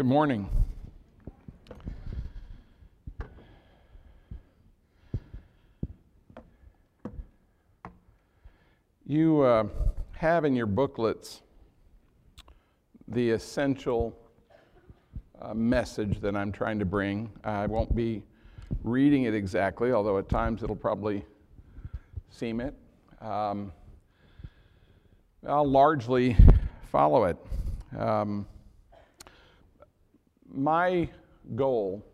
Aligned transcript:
Good 0.00 0.06
morning. 0.06 0.48
You 9.04 9.42
uh, 9.42 9.64
have 10.12 10.46
in 10.46 10.56
your 10.56 10.64
booklets 10.64 11.42
the 13.08 13.28
essential 13.32 14.16
uh, 15.38 15.52
message 15.52 16.20
that 16.20 16.34
I'm 16.34 16.50
trying 16.50 16.78
to 16.78 16.86
bring. 16.86 17.30
I 17.44 17.66
won't 17.66 17.94
be 17.94 18.22
reading 18.82 19.24
it 19.24 19.34
exactly, 19.34 19.92
although 19.92 20.16
at 20.16 20.30
times 20.30 20.62
it'll 20.62 20.76
probably 20.76 21.26
seem 22.30 22.62
it. 22.62 22.74
Um, 23.20 23.70
I'll 25.46 25.68
largely 25.68 26.38
follow 26.90 27.24
it. 27.24 27.36
Um, 27.98 28.46
my 30.54 31.08
goal 31.54 32.04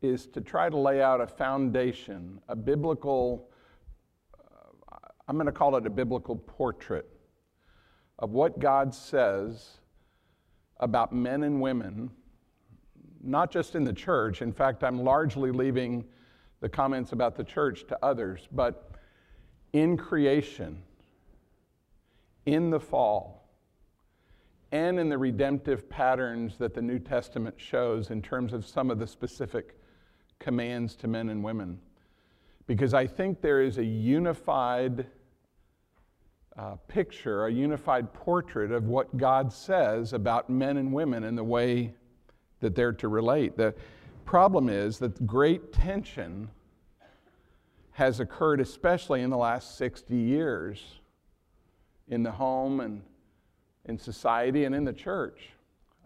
is 0.00 0.26
to 0.28 0.40
try 0.40 0.68
to 0.68 0.76
lay 0.76 1.02
out 1.02 1.20
a 1.20 1.26
foundation, 1.26 2.40
a 2.48 2.56
biblical, 2.56 3.48
uh, 4.38 4.96
I'm 5.26 5.36
going 5.36 5.46
to 5.46 5.52
call 5.52 5.76
it 5.76 5.86
a 5.86 5.90
biblical 5.90 6.36
portrait 6.36 7.08
of 8.18 8.30
what 8.30 8.58
God 8.58 8.94
says 8.94 9.78
about 10.80 11.12
men 11.12 11.42
and 11.42 11.60
women, 11.60 12.10
not 13.22 13.50
just 13.50 13.74
in 13.74 13.84
the 13.84 13.92
church. 13.92 14.42
In 14.42 14.52
fact, 14.52 14.84
I'm 14.84 15.02
largely 15.02 15.50
leaving 15.50 16.04
the 16.60 16.68
comments 16.68 17.12
about 17.12 17.36
the 17.36 17.44
church 17.44 17.86
to 17.88 17.98
others, 18.02 18.48
but 18.52 18.92
in 19.72 19.96
creation, 19.96 20.82
in 22.46 22.70
the 22.70 22.80
fall, 22.80 23.37
and 24.72 25.00
in 25.00 25.08
the 25.08 25.16
redemptive 25.16 25.88
patterns 25.88 26.58
that 26.58 26.74
the 26.74 26.82
New 26.82 26.98
Testament 26.98 27.54
shows 27.58 28.10
in 28.10 28.20
terms 28.20 28.52
of 28.52 28.66
some 28.66 28.90
of 28.90 28.98
the 28.98 29.06
specific 29.06 29.78
commands 30.38 30.94
to 30.96 31.08
men 31.08 31.30
and 31.30 31.42
women. 31.42 31.78
Because 32.66 32.92
I 32.92 33.06
think 33.06 33.40
there 33.40 33.62
is 33.62 33.78
a 33.78 33.84
unified 33.84 35.06
uh, 36.58 36.74
picture, 36.86 37.46
a 37.46 37.52
unified 37.52 38.12
portrait 38.12 38.70
of 38.70 38.84
what 38.84 39.16
God 39.16 39.52
says 39.52 40.12
about 40.12 40.50
men 40.50 40.76
and 40.76 40.92
women 40.92 41.24
and 41.24 41.38
the 41.38 41.44
way 41.44 41.94
that 42.60 42.74
they're 42.74 42.92
to 42.92 43.08
relate. 43.08 43.56
The 43.56 43.74
problem 44.24 44.68
is 44.68 44.98
that 44.98 45.26
great 45.26 45.72
tension 45.72 46.50
has 47.92 48.20
occurred, 48.20 48.60
especially 48.60 49.22
in 49.22 49.30
the 49.30 49.36
last 49.36 49.78
60 49.78 50.14
years, 50.14 51.00
in 52.08 52.22
the 52.22 52.30
home 52.30 52.80
and 52.80 53.02
in 53.88 53.98
society 53.98 54.64
and 54.64 54.74
in 54.74 54.84
the 54.84 54.92
church 54.92 55.50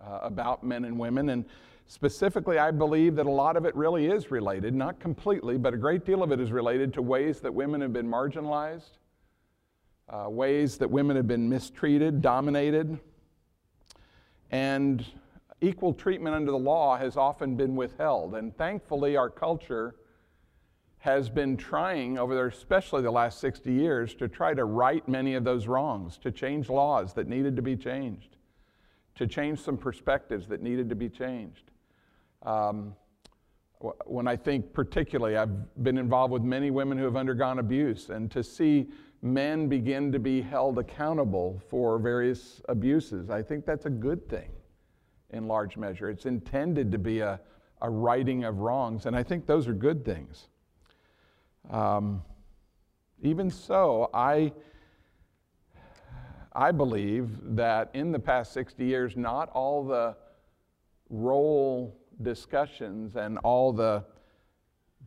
uh, 0.03 0.21
about 0.23 0.65
men 0.65 0.85
and 0.85 0.99
women. 0.99 1.31
And 1.31 1.45
specifically, 1.87 2.59
I 2.59 2.71
believe 2.71 3.17
that 3.17 3.27
a 3.27 3.31
lot 3.31 3.57
of 3.57 3.67
it 3.67 3.75
really 3.77 4.07
is 4.07 4.31
related, 4.31 4.75
not 4.75 4.99
completely, 4.99 5.59
but 5.59 5.75
a 5.75 5.77
great 5.77 6.05
deal 6.05 6.23
of 6.23 6.33
it 6.33 6.41
is 6.41 6.53
related 6.53 6.95
to 6.95 7.03
ways 7.03 7.41
that 7.41 7.53
women 7.53 7.81
have 7.81 7.93
been 7.93 8.09
marginalized, 8.09 8.99
uh, 10.09 10.29
ways 10.29 10.79
that 10.79 10.91
women 10.91 11.17
have 11.17 11.27
been 11.27 11.49
mistreated, 11.49 12.23
dominated, 12.23 12.99
and 14.51 15.05
equal 15.61 15.95
treatment 15.95 16.35
under 16.35 16.51
the 16.51 16.59
law 16.59 16.97
has 16.97 17.17
often 17.17 17.57
been 17.57 17.77
withheld. 17.77 18.35
And 18.35 18.57
thankfully, 18.57 19.17
our 19.17 19.31
culture 19.31 19.95
has 21.03 21.29
been 21.29 21.57
trying 21.57 22.17
over 22.17 22.33
there, 22.33 22.47
especially 22.47 23.03
the 23.03 23.11
last 23.11 23.41
60 23.41 23.73
years, 23.73 24.15
to 24.15 24.29
try 24.29 24.55
to 24.55 24.65
right 24.65 25.07
many 25.09 25.35
of 25.35 25.43
those 25.43 25.67
wrongs, 25.67 26.17
to 26.17 26.31
change 26.31 26.69
laws 26.69 27.13
that 27.13 27.27
needed 27.27 27.57
to 27.57 27.63
be 27.63 27.75
changed, 27.75 28.37
to 29.17 29.27
change 29.27 29.59
some 29.59 29.77
perspectives 29.77 30.47
that 30.47 30.63
needed 30.63 30.89
to 30.89 30.95
be 30.95 31.09
changed. 31.09 31.73
Um, 32.45 32.95
when 34.05 34.29
I 34.29 34.37
think 34.37 34.73
particularly, 34.73 35.37
I've 35.37 35.83
been 35.83 35.99
involved 35.99 36.33
with 36.33 36.43
many 36.43 36.71
women 36.71 36.97
who 36.97 37.05
have 37.05 37.17
undergone 37.17 37.59
abuse, 37.59 38.11
and 38.11 38.31
to 38.31 38.45
see 38.45 38.89
men 39.23 39.69
begin 39.69 40.13
to 40.13 40.21
be 40.21 40.41
held 40.41 40.79
accountable 40.79 41.61
for 41.69 41.99
various 41.99 42.63
abuses, 42.69 43.29
I 43.29 43.43
think 43.43 43.67
that's 43.67 43.87
a 43.87 43.91
good 43.91 44.29
thing 44.29 44.51
in 45.31 45.49
large 45.49 45.77
measure. 45.77 46.09
It's 46.09 46.27
intended 46.27 46.93
to 46.93 46.99
be 46.99 47.19
a, 47.19 47.41
a 47.81 47.91
righting 47.91 48.45
of 48.45 48.59
wrongs, 48.59 49.07
and 49.07 49.17
I 49.17 49.25
think 49.25 49.47
those 49.47 49.67
are 49.67 49.75
good 49.75 50.05
things. 50.05 50.47
Um, 51.71 52.23
even 53.23 53.51
so, 53.51 54.11
I, 54.13 54.53
I 56.53 56.73
believe 56.73 57.29
that 57.57 57.91
in 57.95 58.13
the 58.13 58.19
past 58.19 58.53
60 58.53 58.85
years, 58.85 59.17
not 59.17 59.49
all 59.51 59.85
the 59.85 60.17
role 61.09 61.97
discussions 62.23 63.17
and 63.17 63.39
all 63.39 63.73
the 63.73 64.05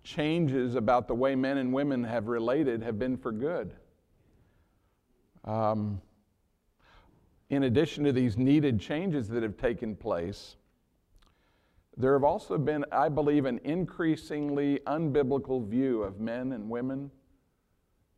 changes 0.03 0.75
about 0.75 1.07
the 1.07 1.15
way 1.15 1.35
men 1.35 1.57
and 1.57 1.73
women 1.73 2.03
have 2.03 2.27
related 2.27 2.81
have 2.83 2.97
been 2.99 3.17
for 3.17 3.31
good. 3.31 3.73
Um, 5.43 6.01
in 7.49 7.63
addition 7.63 8.03
to 8.05 8.11
these 8.11 8.37
needed 8.37 8.79
changes 8.79 9.27
that 9.29 9.43
have 9.43 9.57
taken 9.57 9.95
place, 9.95 10.55
there 11.97 12.13
have 12.13 12.23
also 12.23 12.57
been, 12.57 12.83
I 12.91 13.09
believe, 13.09 13.45
an 13.45 13.61
increasingly 13.63 14.79
unbiblical 14.85 15.65
view 15.65 16.03
of 16.03 16.19
men 16.19 16.51
and 16.51 16.69
women, 16.69 17.09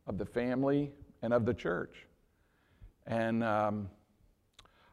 of 0.06 0.18
the 0.18 0.26
family, 0.26 0.90
and 1.22 1.32
of 1.32 1.44
the 1.44 1.54
church. 1.54 2.06
And 3.06 3.44
um, 3.44 3.88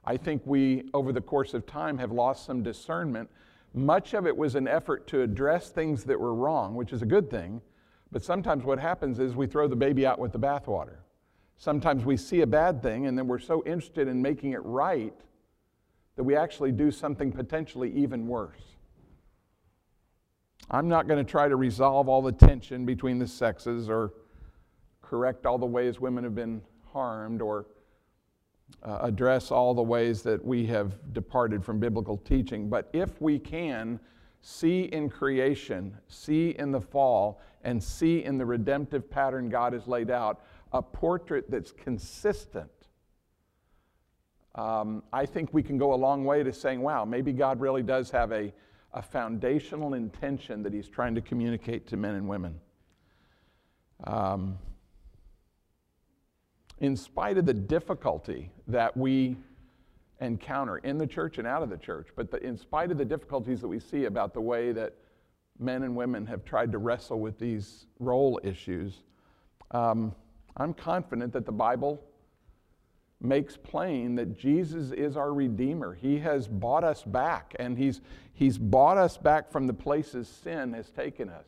I 0.04 0.18
think 0.18 0.44
we, 0.46 0.90
over 0.94 1.12
the 1.12 1.22
course 1.22 1.54
of 1.54 1.66
time, 1.66 1.98
have 1.98 2.12
lost 2.12 2.46
some 2.46 2.62
discernment. 2.62 3.30
Much 3.74 4.14
of 4.14 4.28
it 4.28 4.38
was 4.38 4.54
an 4.56 4.68
effort 4.68 5.08
to 5.08 5.22
address 5.22 5.70
things 5.70 6.04
that 6.04 6.20
were 6.20 6.36
wrong, 6.36 6.76
which 6.76 6.94
is 6.94 7.02
a 7.02 7.06
good 7.08 7.32
thing. 7.32 7.62
But 8.12 8.24
sometimes 8.24 8.64
what 8.64 8.80
happens 8.80 9.20
is 9.20 9.36
we 9.36 9.48
throw 9.48 9.68
the 9.68 9.76
baby 9.76 10.06
out 10.06 10.20
with 10.20 10.32
the 10.32 10.40
bathwater. 10.40 10.98
Sometimes 11.58 12.06
we 12.06 12.18
see 12.18 12.42
a 12.42 12.48
bad 12.48 12.84
thing 12.84 13.08
and 13.08 13.18
then 13.18 13.28
we're 13.28 13.40
so 13.40 13.64
interested 13.66 14.08
in 14.08 14.22
making 14.22 14.52
it 14.52 14.64
right 14.64 15.14
that 16.16 16.24
we 16.24 16.36
actually 16.36 16.72
do 16.72 16.92
something 16.92 17.32
potentially 17.32 17.92
even 17.92 18.28
worse. 18.28 18.75
I'm 20.70 20.88
not 20.88 21.08
going 21.08 21.24
to 21.24 21.30
try 21.30 21.48
to 21.48 21.56
resolve 21.56 22.10
all 22.10 22.22
the 22.22 22.32
tension 22.32 22.86
between 22.86 23.20
the 23.20 23.28
sexes 23.28 23.90
or 23.90 24.14
correct 25.02 25.46
all 25.46 25.58
the 25.58 25.66
ways 25.66 26.00
women 26.00 26.24
have 26.24 26.36
been 26.36 26.62
harmed 26.92 27.42
or 27.42 27.68
uh, 28.82 29.00
address 29.02 29.52
all 29.52 29.76
the 29.76 29.84
ways 29.84 30.24
that 30.24 30.44
we 30.44 30.66
have 30.66 31.14
departed 31.14 31.64
from 31.64 31.80
biblical 31.80 32.18
teaching. 32.18 32.68
But 32.68 32.90
if 32.94 33.22
we 33.22 33.38
can 33.38 34.00
see 34.42 34.84
in 34.84 35.10
creation, 35.10 35.96
see 36.08 36.56
in 36.58 36.72
the 36.72 36.82
fall, 36.82 37.42
and 37.64 37.82
see 37.82 38.24
in 38.24 38.38
the 38.38 38.46
redemptive 38.46 39.10
pattern 39.10 39.50
God 39.50 39.74
has 39.74 39.88
laid 39.88 40.10
out 40.10 40.42
a 40.72 40.82
portrait 40.82 41.50
that's 41.50 41.72
consistent, 41.72 42.70
um, 44.56 45.04
I 45.12 45.26
think 45.26 45.54
we 45.54 45.62
can 45.62 45.78
go 45.78 45.94
a 45.94 45.96
long 45.96 46.26
way 46.26 46.42
to 46.44 46.54
saying, 46.54 46.82
wow, 46.82 47.06
maybe 47.06 47.34
God 47.34 47.60
really 47.60 47.84
does 47.84 48.10
have 48.12 48.32
a 48.32 48.54
a 48.96 49.02
foundational 49.02 49.94
intention 49.94 50.64
that 50.64 50.74
he's 50.74 50.88
trying 50.88 51.14
to 51.14 51.22
communicate 51.22 51.86
to 51.88 51.98
men 51.98 52.16
and 52.16 52.28
women. 52.28 52.60
Um, 54.06 54.58
in 56.80 56.96
spite 56.96 57.38
of 57.38 57.46
the 57.46 57.54
difficulty 57.54 58.52
that 58.68 58.96
we 58.96 59.36
encounter 60.22 60.78
in 60.78 60.98
the 60.98 61.06
church 61.06 61.38
and 61.38 61.46
out 61.46 61.62
of 61.62 61.70
the 61.70 61.78
church, 61.78 62.08
but 62.16 62.32
the, 62.32 62.42
in 62.42 62.58
spite 62.58 62.90
of 62.90 62.98
the 62.98 63.06
difficulties 63.06 63.60
that 63.60 63.68
we 63.68 63.80
see 63.80 64.06
about 64.06 64.34
the 64.34 64.42
way 64.42 64.72
that 64.72 64.94
men 65.60 65.84
and 65.84 65.94
women 65.94 66.26
have 66.26 66.46
tried 66.46 66.72
to 66.72 66.78
wrestle 66.78 67.20
with 67.20 67.38
these 67.38 67.88
role 68.00 68.40
issues, 68.44 69.04
um, 69.72 70.16
I'm 70.56 70.74
confident 70.74 71.34
that 71.34 71.46
the 71.46 71.52
Bible 71.52 72.02
makes 73.22 73.58
plain 73.58 74.16
that 74.16 74.38
Jesus 74.38 74.92
is 74.92 75.18
our 75.18 75.34
Redeemer. 75.34 75.94
He 75.94 76.20
has 76.20 76.48
bought 76.48 76.84
us 76.84 77.04
back, 77.04 77.56
and 77.60 77.78
He's, 77.78 78.02
he's 78.34 78.58
bought 78.58 78.98
us 78.98 79.18
back 79.18 79.52
from 79.52 79.68
the 79.68 79.74
places 79.74 80.28
sin 80.28 80.74
has 80.74 80.90
taken 80.90 81.30
us. 81.30 81.48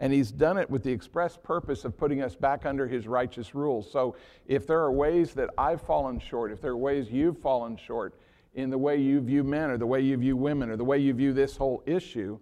And 0.00 0.12
He's 0.12 0.30
done 0.30 0.58
it 0.58 0.68
with 0.70 0.82
the 0.82 0.92
express 0.92 1.36
purpose 1.36 1.84
of 1.84 1.96
putting 1.96 2.22
us 2.22 2.34
back 2.34 2.66
under 2.66 2.86
His 2.86 3.06
righteous 3.06 3.54
rule. 3.54 3.82
So 3.82 4.16
if 4.46 4.66
there 4.66 4.80
are 4.80 4.92
ways 4.92 5.34
that 5.34 5.50
I've 5.56 5.82
fallen 5.82 6.20
short, 6.20 6.52
if 6.52 6.60
there 6.60 6.72
are 6.72 6.76
ways 6.76 7.10
you've 7.10 7.38
fallen 7.38 7.76
short 7.76 8.14
in 8.54 8.70
the 8.70 8.78
way 8.78 8.96
you 8.96 9.20
view 9.20 9.44
men, 9.44 9.70
or 9.70 9.76
the 9.76 9.86
way 9.86 10.00
you 10.00 10.16
view 10.16 10.36
women, 10.36 10.70
or 10.70 10.76
the 10.76 10.84
way 10.84 10.98
you 10.98 11.12
view 11.14 11.32
this 11.32 11.56
whole 11.56 11.82
issue, 11.86 12.38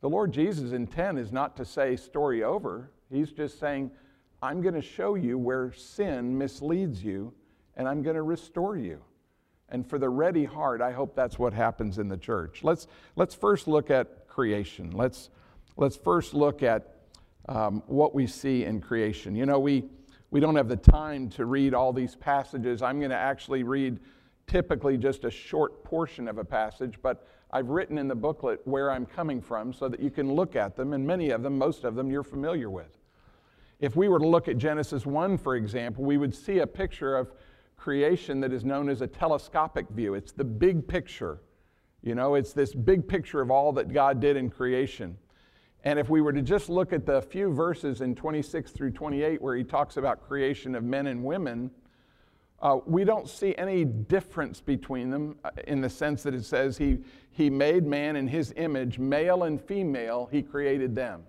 the 0.00 0.08
Lord 0.08 0.32
Jesus' 0.32 0.72
intent 0.72 1.18
is 1.18 1.30
not 1.30 1.56
to 1.56 1.64
say, 1.64 1.96
story 1.96 2.42
over. 2.42 2.90
He's 3.10 3.32
just 3.32 3.58
saying, 3.58 3.90
I'm 4.42 4.62
going 4.62 4.74
to 4.74 4.82
show 4.82 5.16
you 5.16 5.36
where 5.36 5.72
sin 5.72 6.36
misleads 6.36 7.04
you, 7.04 7.32
and 7.76 7.86
I'm 7.86 8.02
going 8.02 8.16
to 8.16 8.22
restore 8.22 8.76
you. 8.76 9.02
And 9.68 9.88
for 9.88 9.98
the 9.98 10.08
ready 10.08 10.44
heart, 10.44 10.80
I 10.80 10.92
hope 10.92 11.14
that's 11.14 11.38
what 11.38 11.52
happens 11.52 11.98
in 11.98 12.08
the 12.08 12.16
church. 12.16 12.64
Let's, 12.64 12.86
let's 13.16 13.34
first 13.34 13.68
look 13.68 13.90
at 13.90 14.26
creation. 14.28 14.90
Let's, 14.92 15.30
let's 15.76 15.96
first 15.96 16.34
look 16.34 16.62
at 16.62 16.96
um, 17.48 17.82
what 17.86 18.14
we 18.14 18.26
see 18.26 18.64
in 18.64 18.80
creation. 18.80 19.36
You 19.36 19.46
know, 19.46 19.58
we, 19.58 19.84
we 20.30 20.40
don't 20.40 20.56
have 20.56 20.68
the 20.68 20.76
time 20.76 21.28
to 21.30 21.44
read 21.44 21.74
all 21.74 21.92
these 21.92 22.16
passages. 22.16 22.82
I'm 22.82 22.98
going 22.98 23.10
to 23.10 23.16
actually 23.16 23.62
read 23.62 24.00
typically 24.46 24.96
just 24.96 25.24
a 25.24 25.30
short 25.30 25.84
portion 25.84 26.26
of 26.26 26.38
a 26.38 26.44
passage, 26.44 26.98
but 27.02 27.26
I've 27.52 27.68
written 27.68 27.98
in 27.98 28.08
the 28.08 28.14
booklet 28.14 28.60
where 28.64 28.90
I'm 28.90 29.06
coming 29.06 29.40
from 29.40 29.72
so 29.72 29.88
that 29.88 30.00
you 30.00 30.10
can 30.10 30.32
look 30.32 30.56
at 30.56 30.76
them, 30.76 30.92
and 30.92 31.06
many 31.06 31.30
of 31.30 31.42
them, 31.42 31.58
most 31.58 31.84
of 31.84 31.94
them, 31.94 32.10
you're 32.10 32.24
familiar 32.24 32.70
with. 32.70 32.99
If 33.80 33.96
we 33.96 34.08
were 34.08 34.18
to 34.18 34.26
look 34.26 34.46
at 34.46 34.58
Genesis 34.58 35.06
1, 35.06 35.38
for 35.38 35.56
example, 35.56 36.04
we 36.04 36.18
would 36.18 36.34
see 36.34 36.58
a 36.58 36.66
picture 36.66 37.16
of 37.16 37.32
creation 37.76 38.40
that 38.40 38.52
is 38.52 38.64
known 38.64 38.90
as 38.90 39.00
a 39.00 39.06
telescopic 39.06 39.88
view. 39.88 40.14
It's 40.14 40.32
the 40.32 40.44
big 40.44 40.86
picture. 40.86 41.40
You 42.02 42.14
know, 42.14 42.34
it's 42.34 42.52
this 42.52 42.74
big 42.74 43.08
picture 43.08 43.40
of 43.40 43.50
all 43.50 43.72
that 43.72 43.92
God 43.92 44.20
did 44.20 44.36
in 44.36 44.50
creation. 44.50 45.16
And 45.82 45.98
if 45.98 46.10
we 46.10 46.20
were 46.20 46.32
to 46.32 46.42
just 46.42 46.68
look 46.68 46.92
at 46.92 47.06
the 47.06 47.22
few 47.22 47.54
verses 47.54 48.02
in 48.02 48.14
26 48.14 48.70
through 48.72 48.90
28 48.90 49.40
where 49.40 49.56
he 49.56 49.64
talks 49.64 49.96
about 49.96 50.26
creation 50.28 50.74
of 50.74 50.84
men 50.84 51.06
and 51.06 51.24
women, 51.24 51.70
uh, 52.60 52.78
we 52.84 53.04
don't 53.04 53.30
see 53.30 53.54
any 53.56 53.86
difference 53.86 54.60
between 54.60 55.08
them 55.08 55.36
uh, 55.42 55.50
in 55.66 55.80
the 55.80 55.88
sense 55.88 56.22
that 56.22 56.34
it 56.34 56.44
says 56.44 56.76
he, 56.76 56.98
he 57.30 57.48
made 57.48 57.86
man 57.86 58.16
in 58.16 58.28
his 58.28 58.52
image, 58.58 58.98
male 58.98 59.44
and 59.44 59.58
female, 59.58 60.28
he 60.30 60.42
created 60.42 60.94
them. 60.94 61.22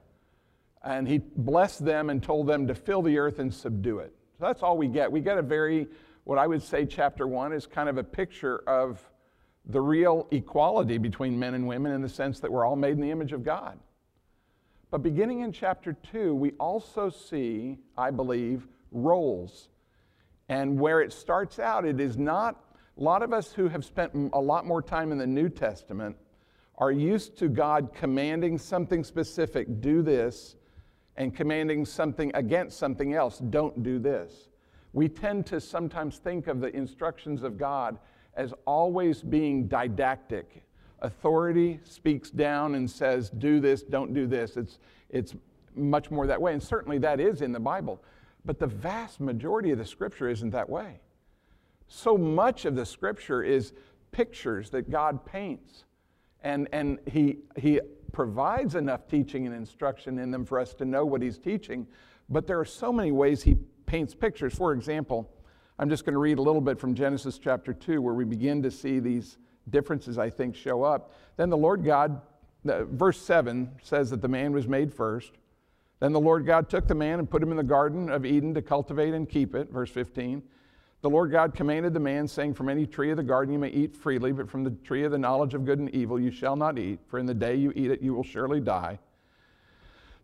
And 0.83 1.07
he 1.07 1.19
blessed 1.19 1.85
them 1.85 2.09
and 2.09 2.21
told 2.23 2.47
them 2.47 2.67
to 2.67 2.75
fill 2.75 3.01
the 3.01 3.17
earth 3.17 3.39
and 3.39 3.53
subdue 3.53 3.99
it. 3.99 4.13
So 4.39 4.45
that's 4.45 4.63
all 4.63 4.77
we 4.77 4.87
get. 4.87 5.11
We 5.11 5.21
get 5.21 5.37
a 5.37 5.43
very, 5.43 5.87
what 6.23 6.39
I 6.39 6.47
would 6.47 6.63
say, 6.63 6.85
chapter 6.85 7.27
one 7.27 7.53
is 7.53 7.67
kind 7.67 7.87
of 7.87 7.97
a 7.97 8.03
picture 8.03 8.63
of 8.67 8.99
the 9.65 9.81
real 9.81 10.27
equality 10.31 10.97
between 10.97 11.37
men 11.37 11.53
and 11.53 11.67
women 11.67 11.91
in 11.91 12.01
the 12.01 12.09
sense 12.09 12.39
that 12.39 12.51
we're 12.51 12.65
all 12.65 12.75
made 12.75 12.93
in 12.93 13.01
the 13.01 13.11
image 13.11 13.31
of 13.31 13.43
God. 13.43 13.77
But 14.89 15.03
beginning 15.03 15.41
in 15.41 15.51
chapter 15.51 15.93
2, 16.11 16.33
we 16.35 16.51
also 16.59 17.09
see, 17.09 17.77
I 17.97 18.11
believe, 18.11 18.67
roles. 18.91 19.69
And 20.49 20.79
where 20.79 20.99
it 20.99 21.13
starts 21.13 21.59
out, 21.59 21.85
it 21.85 22.01
is 22.01 22.17
not, 22.17 22.61
a 22.97 23.03
lot 23.03 23.23
of 23.23 23.31
us 23.31 23.53
who 23.53 23.69
have 23.69 23.85
spent 23.85 24.11
a 24.33 24.41
lot 24.41 24.65
more 24.65 24.81
time 24.81 25.11
in 25.11 25.17
the 25.17 25.27
New 25.27 25.47
Testament 25.47 26.17
are 26.77 26.91
used 26.91 27.37
to 27.37 27.47
God 27.47 27.93
commanding 27.93 28.57
something 28.57 29.03
specific, 29.03 29.79
do 29.79 30.01
this, 30.01 30.55
and 31.17 31.35
commanding 31.35 31.85
something 31.85 32.31
against 32.33 32.77
something 32.77 33.13
else, 33.13 33.39
don't 33.39 33.83
do 33.83 33.99
this. 33.99 34.49
We 34.93 35.07
tend 35.07 35.45
to 35.47 35.61
sometimes 35.61 36.17
think 36.17 36.47
of 36.47 36.59
the 36.59 36.75
instructions 36.75 37.43
of 37.43 37.57
God 37.57 37.97
as 38.35 38.53
always 38.65 39.21
being 39.21 39.67
didactic 39.67 40.63
authority 41.01 41.79
speaks 41.83 42.29
down 42.29 42.75
and 42.75 42.89
says, 42.89 43.29
do 43.29 43.59
this, 43.59 43.83
don't 43.83 44.13
do 44.13 44.27
this. 44.27 44.57
It's, 44.57 44.79
it's 45.09 45.35
much 45.75 46.11
more 46.11 46.27
that 46.27 46.41
way. 46.41 46.53
And 46.53 46.61
certainly 46.61 46.97
that 46.99 47.19
is 47.19 47.41
in 47.41 47.51
the 47.51 47.59
Bible. 47.59 48.01
But 48.45 48.59
the 48.59 48.67
vast 48.67 49.19
majority 49.19 49.71
of 49.71 49.77
the 49.77 49.85
scripture 49.85 50.29
isn't 50.29 50.51
that 50.51 50.69
way. 50.69 50.99
So 51.87 52.17
much 52.17 52.65
of 52.65 52.75
the 52.75 52.85
scripture 52.85 53.43
is 53.43 53.73
pictures 54.11 54.69
that 54.71 54.89
God 54.89 55.25
paints. 55.25 55.85
And, 56.41 56.67
and 56.71 56.99
he, 57.07 57.37
he 57.57 57.79
provides 58.11 58.75
enough 58.75 59.07
teaching 59.07 59.45
and 59.45 59.55
instruction 59.55 60.19
in 60.19 60.31
them 60.31 60.45
for 60.45 60.59
us 60.59 60.73
to 60.75 60.85
know 60.85 61.05
what 61.05 61.21
he's 61.21 61.37
teaching. 61.37 61.87
But 62.29 62.47
there 62.47 62.59
are 62.59 62.65
so 62.65 62.91
many 62.91 63.11
ways 63.11 63.43
he 63.43 63.57
paints 63.85 64.13
pictures. 64.13 64.55
For 64.55 64.73
example, 64.73 65.29
I'm 65.77 65.89
just 65.89 66.05
going 66.05 66.13
to 66.13 66.19
read 66.19 66.37
a 66.37 66.41
little 66.41 66.61
bit 66.61 66.79
from 66.79 66.95
Genesis 66.95 67.37
chapter 67.37 67.73
2, 67.73 68.01
where 68.01 68.13
we 68.13 68.25
begin 68.25 68.61
to 68.63 68.71
see 68.71 68.99
these 68.99 69.37
differences, 69.69 70.17
I 70.17 70.29
think, 70.29 70.55
show 70.55 70.83
up. 70.83 71.13
Then 71.37 71.49
the 71.49 71.57
Lord 71.57 71.83
God, 71.83 72.21
verse 72.63 73.21
7 73.21 73.69
says 73.81 74.09
that 74.11 74.21
the 74.21 74.27
man 74.27 74.51
was 74.51 74.67
made 74.67 74.93
first. 74.93 75.31
Then 75.99 76.13
the 76.13 76.19
Lord 76.19 76.45
God 76.45 76.69
took 76.69 76.87
the 76.87 76.95
man 76.95 77.19
and 77.19 77.29
put 77.29 77.43
him 77.43 77.51
in 77.51 77.57
the 77.57 77.63
Garden 77.63 78.09
of 78.09 78.25
Eden 78.25 78.53
to 78.55 78.61
cultivate 78.61 79.13
and 79.13 79.29
keep 79.29 79.55
it. 79.55 79.71
Verse 79.71 79.91
15. 79.91 80.41
The 81.01 81.09
Lord 81.09 81.31
God 81.31 81.55
commanded 81.55 81.95
the 81.95 81.99
man, 81.99 82.27
saying, 82.27 82.53
From 82.53 82.69
any 82.69 82.85
tree 82.85 83.09
of 83.09 83.17
the 83.17 83.23
garden 83.23 83.53
you 83.53 83.59
may 83.59 83.69
eat 83.69 83.95
freely, 83.95 84.31
but 84.31 84.49
from 84.49 84.63
the 84.63 84.69
tree 84.69 85.03
of 85.03 85.11
the 85.11 85.17
knowledge 85.17 85.55
of 85.55 85.65
good 85.65 85.79
and 85.79 85.89
evil 85.95 86.19
you 86.19 86.29
shall 86.29 86.55
not 86.55 86.77
eat, 86.77 86.99
for 87.07 87.17
in 87.17 87.25
the 87.25 87.33
day 87.33 87.55
you 87.55 87.73
eat 87.75 87.89
it 87.89 88.01
you 88.01 88.13
will 88.13 88.23
surely 88.23 88.59
die. 88.59 88.99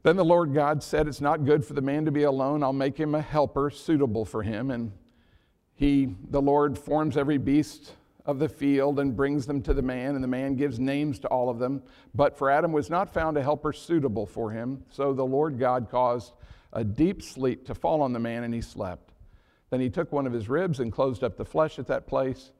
Then 0.03 0.15
the 0.15 0.23
Lord 0.23 0.53
God 0.53 0.83
said, 0.83 1.07
It's 1.07 1.19
not 1.19 1.45
good 1.45 1.65
for 1.65 1.73
the 1.73 1.81
man 1.81 2.05
to 2.05 2.11
be 2.11 2.23
alone. 2.23 2.61
I'll 2.61 2.73
make 2.73 2.95
him 2.95 3.15
a 3.15 3.21
helper 3.21 3.71
suitable 3.71 4.23
for 4.23 4.43
him. 4.43 4.69
And 4.69 4.91
he, 5.73 6.15
the 6.29 6.41
Lord, 6.41 6.77
forms 6.77 7.17
every 7.17 7.39
beast 7.39 7.93
of 8.27 8.37
the 8.37 8.47
field 8.47 8.99
and 8.99 9.15
brings 9.15 9.47
them 9.47 9.61
to 9.63 9.73
the 9.73 9.81
man, 9.81 10.13
and 10.13 10.23
the 10.23 10.27
man 10.27 10.55
gives 10.55 10.79
names 10.79 11.17
to 11.19 11.27
all 11.29 11.49
of 11.49 11.57
them. 11.57 11.81
But 12.13 12.37
for 12.37 12.51
Adam 12.51 12.71
was 12.71 12.89
not 12.89 13.11
found 13.11 13.35
a 13.35 13.41
helper 13.41 13.73
suitable 13.73 14.27
for 14.27 14.51
him. 14.51 14.83
So 14.89 15.11
the 15.11 15.25
Lord 15.25 15.57
God 15.57 15.89
caused 15.89 16.33
a 16.71 16.83
deep 16.83 17.23
sleep 17.23 17.65
to 17.65 17.73
fall 17.73 18.01
on 18.01 18.13
the 18.13 18.19
man, 18.19 18.43
and 18.43 18.53
he 18.53 18.61
slept. 18.61 19.06
Then 19.69 19.79
he 19.79 19.89
took 19.89 20.11
one 20.11 20.25
of 20.25 20.33
his 20.33 20.49
ribs 20.49 20.79
and 20.79 20.91
closed 20.91 21.23
up 21.23 21.37
the 21.37 21.45
flesh 21.45 21.79
at 21.79 21.87
that 21.87 22.07
place. 22.07 22.51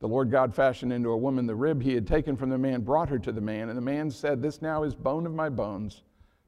The 0.00 0.08
Lord 0.08 0.30
God 0.30 0.54
fashioned 0.54 0.92
into 0.92 1.10
a 1.10 1.16
woman 1.16 1.46
the 1.46 1.54
rib 1.54 1.82
he 1.82 1.94
had 1.94 2.06
taken 2.06 2.36
from 2.36 2.50
the 2.50 2.58
man, 2.58 2.82
brought 2.82 3.08
her 3.08 3.18
to 3.18 3.32
the 3.32 3.40
man, 3.40 3.68
and 3.68 3.76
the 3.76 3.82
man 3.82 4.10
said, 4.10 4.40
This 4.40 4.62
now 4.62 4.84
is 4.84 4.94
bone 4.94 5.26
of 5.26 5.34
my 5.34 5.48
bones, 5.48 6.02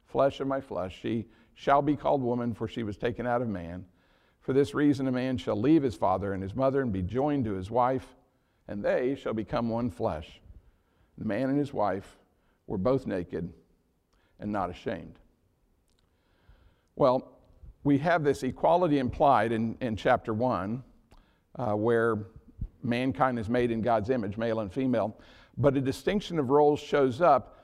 flesh 0.06 0.40
of 0.40 0.46
my 0.46 0.60
flesh. 0.60 0.98
She 1.00 1.26
shall 1.54 1.82
be 1.82 1.96
called 1.96 2.22
woman, 2.22 2.54
for 2.54 2.68
she 2.68 2.82
was 2.82 2.96
taken 2.96 3.26
out 3.26 3.42
of 3.42 3.48
man. 3.48 3.84
For 4.40 4.52
this 4.52 4.74
reason, 4.74 5.08
a 5.08 5.12
man 5.12 5.36
shall 5.36 5.60
leave 5.60 5.82
his 5.82 5.96
father 5.96 6.32
and 6.32 6.42
his 6.42 6.54
mother 6.54 6.80
and 6.80 6.92
be 6.92 7.02
joined 7.02 7.44
to 7.44 7.54
his 7.54 7.70
wife 7.70 8.06
and 8.70 8.84
they 8.84 9.16
shall 9.16 9.34
become 9.34 9.68
one 9.68 9.90
flesh. 9.90 10.40
The 11.18 11.24
man 11.24 11.50
and 11.50 11.58
his 11.58 11.74
wife 11.74 12.16
were 12.68 12.78
both 12.78 13.04
naked 13.04 13.52
and 14.38 14.52
not 14.52 14.70
ashamed. 14.70 15.18
Well, 16.94 17.32
we 17.84 17.98
have 17.98 18.24
this 18.24 18.42
equality 18.42 18.98
implied 18.98 19.52
in, 19.52 19.76
in 19.80 19.96
chapter 19.96 20.34
1, 20.34 20.82
uh, 21.56 21.72
where 21.72 22.26
mankind 22.82 23.38
is 23.38 23.48
made 23.48 23.70
in 23.70 23.80
God's 23.80 24.10
image, 24.10 24.36
male 24.36 24.60
and 24.60 24.72
female, 24.72 25.16
but 25.56 25.76
a 25.76 25.80
distinction 25.80 26.38
of 26.38 26.50
roles 26.50 26.80
shows 26.80 27.20
up 27.20 27.58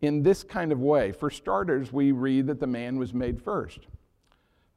in 0.00 0.22
this 0.22 0.42
kind 0.42 0.72
of 0.72 0.80
way. 0.80 1.12
For 1.12 1.30
starters, 1.30 1.92
we 1.92 2.12
read 2.12 2.46
that 2.48 2.60
the 2.60 2.66
man 2.66 2.98
was 2.98 3.14
made 3.14 3.40
first. 3.40 3.80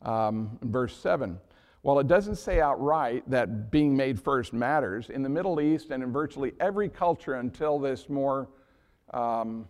Um, 0.01 0.59
verse 0.61 0.95
7 0.95 1.39
while 1.85 1.99
it 1.99 2.07
doesn't 2.07 2.37
say 2.37 2.59
outright 2.59 3.23
that 3.29 3.69
being 3.69 3.95
made 3.95 4.19
first 4.19 4.53
matters, 4.53 5.11
in 5.11 5.21
the 5.21 5.29
Middle 5.29 5.61
East 5.61 5.91
and 5.91 6.01
in 6.01 6.11
virtually 6.11 6.53
every 6.59 6.89
culture 6.89 7.35
until 7.35 7.77
this 7.77 8.09
more 8.09 8.49
um, 9.13 9.69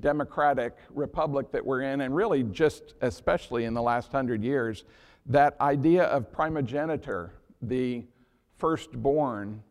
democratic 0.00 0.76
republic 0.90 1.50
that 1.52 1.64
we're 1.64 1.82
in, 1.82 2.00
and 2.00 2.14
really 2.14 2.42
just 2.42 2.94
especially 3.00 3.64
in 3.64 3.74
the 3.74 3.82
last 3.82 4.10
hundred 4.10 4.42
years, 4.42 4.84
that 5.26 5.56
idea 5.60 6.04
of 6.04 6.32
primogeniture, 6.32 7.32
the 7.60 8.04
firstborn, 8.58 9.62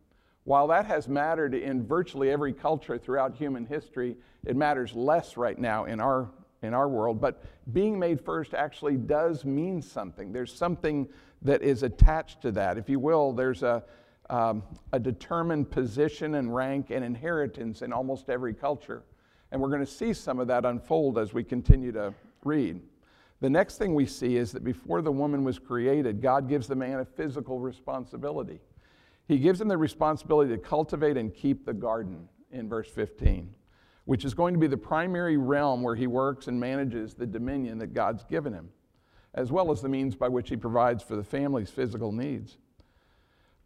while 0.44 0.68
that 0.68 0.86
has 0.86 1.08
mattered 1.08 1.54
in 1.54 1.86
virtually 1.86 2.32
every 2.32 2.54
culture 2.54 2.98
throughout 2.98 3.36
human 3.36 3.66
history, 3.66 4.16
it 4.46 4.56
matters 4.56 4.94
less 4.94 5.38
right 5.38 5.58
now 5.58 5.86
in 5.86 6.00
our, 6.00 6.30
in 6.62 6.74
our 6.74 6.90
world. 6.90 7.22
But 7.22 7.44
being 7.74 8.00
made 8.00 8.20
first 8.20 8.54
actually 8.54 8.98
does 8.98 9.46
mean 9.46 9.82
something. 9.82 10.32
There's 10.32 10.54
something 10.54 11.08
that 11.44 11.62
is 11.62 11.84
attached 11.84 12.42
to 12.42 12.52
that. 12.54 12.78
If 12.78 12.90
you 12.90 13.00
will, 13.00 13.34
there's 13.34 13.64
a, 13.64 13.84
um, 14.30 14.64
a 14.94 15.00
determined 15.00 15.70
position 15.70 16.36
and 16.36 16.54
rank 16.54 16.90
and 16.90 17.06
inheritance 17.06 17.82
in 17.82 17.94
almost 17.94 18.30
every 18.30 18.54
culture. 18.54 19.04
And 19.52 19.62
we're 19.62 19.70
going 19.70 19.86
to 19.86 19.92
see 19.92 20.14
some 20.14 20.40
of 20.40 20.48
that 20.48 20.66
unfold 20.66 21.18
as 21.18 21.34
we 21.34 21.44
continue 21.44 21.92
to 21.92 22.14
read. 22.44 22.82
The 23.42 23.50
next 23.50 23.78
thing 23.78 23.96
we 23.96 24.06
see 24.06 24.38
is 24.38 24.52
that 24.52 24.64
before 24.64 25.02
the 25.02 25.12
woman 25.12 25.44
was 25.44 25.60
created, 25.60 26.22
God 26.22 26.48
gives 26.48 26.68
the 26.68 26.76
man 26.76 27.00
a 27.00 27.06
physical 27.06 27.60
responsibility. 27.60 28.60
He 29.28 29.40
gives 29.40 29.60
him 29.60 29.68
the 29.68 29.78
responsibility 29.78 30.52
to 30.52 30.58
cultivate 30.58 31.18
and 31.18 31.34
keep 31.34 31.66
the 31.66 31.74
garden 31.74 32.28
in 32.52 32.70
verse 32.70 32.90
15, 32.90 33.50
which 34.06 34.26
is 34.26 34.34
going 34.34 34.54
to 34.54 34.60
be 34.60 34.68
the 34.68 34.78
primary 34.78 35.38
realm 35.38 35.82
where 35.82 35.96
he 35.96 36.08
works 36.08 36.48
and 36.48 36.60
manages 36.60 37.14
the 37.14 37.26
dominion 37.26 37.78
that 37.80 37.94
God's 37.94 38.24
given 38.26 38.54
him 38.54 38.70
as 39.34 39.52
well 39.52 39.72
as 39.72 39.82
the 39.82 39.90
means 39.90 40.16
by 40.16 40.28
which 40.28 40.50
he 40.50 40.58
provides 40.58 41.04
for 41.04 41.16
the 41.16 41.24
family's 41.24 41.70
physical 41.70 42.12
needs. 42.12 42.58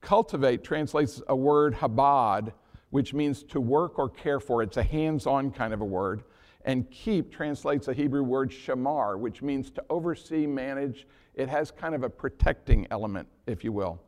Cultivate 0.01 0.63
translates 0.63 1.21
a 1.27 1.35
word 1.35 1.75
habad, 1.75 2.53
which 2.89 3.13
means 3.13 3.43
to 3.43 3.59
work 3.59 3.99
or 3.99 4.09
care 4.09 4.39
for. 4.39 4.61
It's 4.61 4.77
a 4.77 4.83
hands 4.83 5.27
on 5.27 5.51
kind 5.51 5.73
of 5.73 5.81
a 5.81 5.85
word. 5.85 6.23
And 6.63 6.89
keep 6.89 7.31
translates 7.31 7.87
a 7.87 7.93
Hebrew 7.93 8.23
word 8.23 8.49
shamar, 8.49 9.19
which 9.19 9.41
means 9.41 9.69
to 9.71 9.83
oversee, 9.89 10.47
manage. 10.47 11.07
It 11.35 11.47
has 11.49 11.69
kind 11.69 11.93
of 11.93 12.03
a 12.03 12.09
protecting 12.09 12.87
element, 12.89 13.27
if 13.45 13.63
you 13.63 13.71
will. 13.71 14.01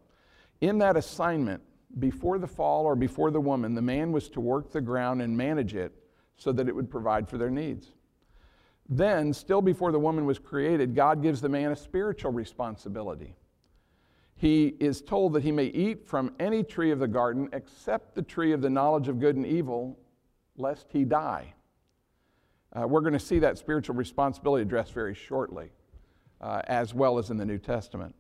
In 0.62 0.80
that 0.80 0.98
assignment, 0.98 1.62
before 2.00 2.40
the 2.40 2.48
fall 2.48 2.86
or 2.86 2.96
before 2.96 3.32
the 3.32 3.40
woman, 3.40 3.76
the 3.76 3.82
man 3.82 4.12
was 4.12 4.30
to 4.30 4.42
work 4.42 4.72
the 4.72 4.82
ground 4.82 5.22
and 5.22 5.38
manage 5.38 5.76
it 5.76 5.92
so 6.36 6.52
that 6.52 6.68
it 6.68 6.76
would 6.76 6.90
provide 6.90 7.30
for 7.30 7.38
their 7.38 7.50
needs. 7.50 7.92
Then, 8.90 9.34
still 9.34 9.62
before 9.62 9.92
the 9.92 10.00
woman 10.00 10.26
was 10.26 10.40
created, 10.40 10.96
God 10.96 11.22
gives 11.22 11.42
the 11.42 11.50
man 11.50 11.72
a 11.72 11.76
spiritual 11.76 12.32
responsibility. 12.32 13.36
He 14.38 14.76
is 14.80 15.02
told 15.02 15.34
that 15.34 15.44
he 15.44 15.52
may 15.52 15.66
eat 15.66 16.08
from 16.08 16.32
any 16.40 16.64
tree 16.64 16.92
of 16.92 17.00
the 17.00 17.08
garden 17.08 17.50
except 17.54 18.14
the 18.14 18.22
tree 18.22 18.54
of 18.54 18.62
the 18.62 18.70
knowledge 18.70 19.08
of 19.08 19.20
good 19.20 19.36
and 19.36 19.46
evil, 19.46 19.98
lest 20.56 20.88
he 20.92 21.04
die. 21.04 21.54
Uh, 22.74 22.88
we're 22.88 23.02
going 23.02 23.14
to 23.14 23.20
see 23.20 23.40
that 23.40 23.58
spiritual 23.58 23.96
responsibility 23.96 24.62
addressed 24.62 24.94
very 24.94 25.16
shortly, 25.16 25.72
uh, 26.42 26.62
as 26.66 26.94
well 26.94 27.18
as 27.18 27.32
in 27.32 27.38
the 27.38 27.46
New 27.46 27.58
Testament. 27.58 28.14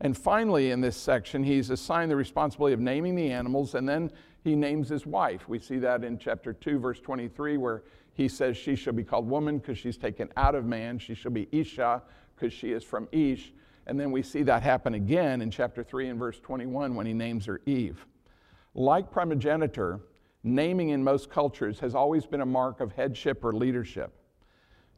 And 0.00 0.16
finally, 0.16 0.70
in 0.70 0.80
this 0.80 0.96
section, 0.96 1.44
he's 1.44 1.70
assigned 1.70 2.10
the 2.10 2.16
responsibility 2.16 2.74
of 2.74 2.80
naming 2.80 3.14
the 3.14 3.30
animals, 3.30 3.74
and 3.74 3.88
then 3.88 4.10
he 4.42 4.56
names 4.56 4.88
his 4.88 5.06
wife. 5.06 5.48
We 5.48 5.58
see 5.58 5.78
that 5.78 6.02
in 6.02 6.18
chapter 6.18 6.52
2, 6.52 6.78
verse 6.78 7.00
23, 7.00 7.58
where 7.58 7.82
he 8.14 8.26
says 8.26 8.56
she 8.56 8.74
shall 8.74 8.94
be 8.94 9.04
called 9.04 9.28
woman 9.28 9.58
because 9.58 9.78
she's 9.78 9.98
taken 9.98 10.30
out 10.36 10.54
of 10.54 10.64
man. 10.64 10.98
She 10.98 11.14
shall 11.14 11.30
be 11.30 11.48
Isha 11.52 12.02
because 12.34 12.52
she 12.52 12.72
is 12.72 12.82
from 12.82 13.08
Ish. 13.12 13.52
And 13.90 13.98
then 13.98 14.12
we 14.12 14.22
see 14.22 14.44
that 14.44 14.62
happen 14.62 14.94
again 14.94 15.42
in 15.42 15.50
chapter 15.50 15.82
3 15.82 16.10
and 16.10 16.18
verse 16.18 16.38
21 16.38 16.94
when 16.94 17.06
he 17.06 17.12
names 17.12 17.44
her 17.46 17.60
Eve. 17.66 18.06
Like 18.72 19.10
primogeniture, 19.10 19.98
naming 20.44 20.90
in 20.90 21.02
most 21.02 21.28
cultures 21.28 21.80
has 21.80 21.96
always 21.96 22.24
been 22.24 22.40
a 22.40 22.46
mark 22.46 22.78
of 22.80 22.92
headship 22.92 23.44
or 23.44 23.52
leadership. 23.52 24.12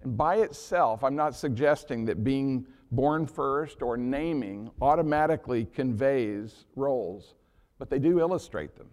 And 0.03 0.15
by 0.15 0.41
itself, 0.41 1.03
I'm 1.03 1.17
not 1.17 1.35
suggesting 1.35 2.05
that 2.05 2.23
being 2.23 2.67
born 2.91 3.25
first 3.25 3.81
or 3.81 3.97
naming 3.97 4.71
automatically 4.83 5.65
conveys 5.65 6.67
roles, 6.77 7.35
but 7.79 7.89
they 7.89 7.99
do 7.99 8.21
illustrate 8.21 8.77
them. 8.77 8.91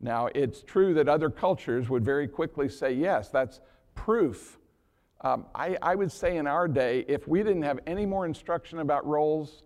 Now, 0.00 0.28
it's 0.34 0.62
true 0.62 0.94
that 0.94 1.06
other 1.06 1.28
cultures 1.28 1.90
would 1.90 2.02
very 2.02 2.28
quickly 2.28 2.70
say, 2.70 2.94
yes, 2.94 3.28
that's 3.28 3.60
proof. 3.94 4.58
Um, 5.20 5.46
I, 5.54 5.76
I 5.82 5.94
would 5.94 6.12
say 6.12 6.36
in 6.36 6.46
our 6.46 6.68
day, 6.68 7.04
if 7.08 7.26
we 7.26 7.42
didn't 7.42 7.62
have 7.62 7.80
any 7.86 8.06
more 8.06 8.24
instruction 8.24 8.78
about 8.78 9.06
roles, 9.06 9.64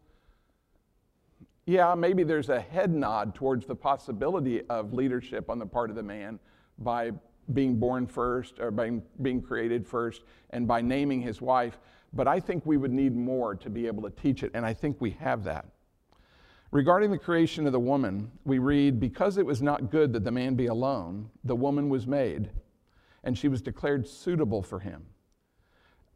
yeah, 1.66 1.94
maybe 1.94 2.24
there's 2.24 2.48
a 2.48 2.60
head 2.60 2.90
nod 2.92 3.34
towards 3.34 3.66
the 3.66 3.74
possibility 3.74 4.62
of 4.68 4.92
leadership 4.94 5.50
on 5.50 5.58
the 5.58 5.66
part 5.66 5.90
of 5.90 5.96
the 5.96 6.02
man 6.02 6.38
by 6.78 7.12
being 7.52 7.78
born 7.78 8.06
first 8.06 8.58
or 8.60 8.70
by 8.70 8.90
being 9.20 9.42
created 9.42 9.86
first 9.86 10.22
and 10.50 10.66
by 10.66 10.80
naming 10.80 11.20
his 11.20 11.40
wife. 11.40 11.78
But 12.14 12.26
I 12.28 12.40
think 12.40 12.64
we 12.64 12.76
would 12.76 12.92
need 12.92 13.14
more 13.14 13.54
to 13.54 13.70
be 13.70 13.86
able 13.86 14.02
to 14.02 14.10
teach 14.10 14.42
it, 14.42 14.50
and 14.54 14.66
I 14.66 14.74
think 14.74 15.00
we 15.00 15.10
have 15.12 15.44
that. 15.44 15.66
Regarding 16.70 17.10
the 17.10 17.18
creation 17.18 17.66
of 17.66 17.72
the 17.72 17.80
woman, 17.80 18.30
we 18.44 18.58
read, 18.58 18.98
Because 18.98 19.36
it 19.36 19.44
was 19.44 19.60
not 19.60 19.90
good 19.90 20.12
that 20.14 20.24
the 20.24 20.30
man 20.30 20.54
be 20.54 20.66
alone, 20.66 21.28
the 21.44 21.56
woman 21.56 21.90
was 21.90 22.06
made, 22.06 22.50
and 23.24 23.36
she 23.36 23.48
was 23.48 23.60
declared 23.60 24.08
suitable 24.08 24.62
for 24.62 24.78
him. 24.80 25.04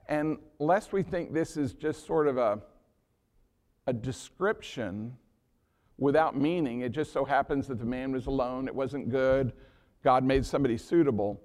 And 0.09 0.39
lest 0.59 0.93
we 0.93 1.03
think 1.03 1.33
this 1.33 1.57
is 1.57 1.73
just 1.73 2.07
sort 2.07 2.29
of 2.29 2.39
a, 2.39 2.61
a 3.87 3.93
description 3.93 5.17
without 5.99 6.37
meaning, 6.37 6.81
it 6.81 6.91
just 6.91 7.13
so 7.13 7.25
happens 7.25 7.67
that 7.69 7.79
the 7.79 7.87
man 7.87 8.13
was 8.13 8.27
alone, 8.27 8.69
it 8.69 8.75
wasn't 8.75 9.09
good, 9.09 9.53
God 10.05 10.25
made 10.25 10.45
somebody 10.45 10.77
suitable 10.77 11.41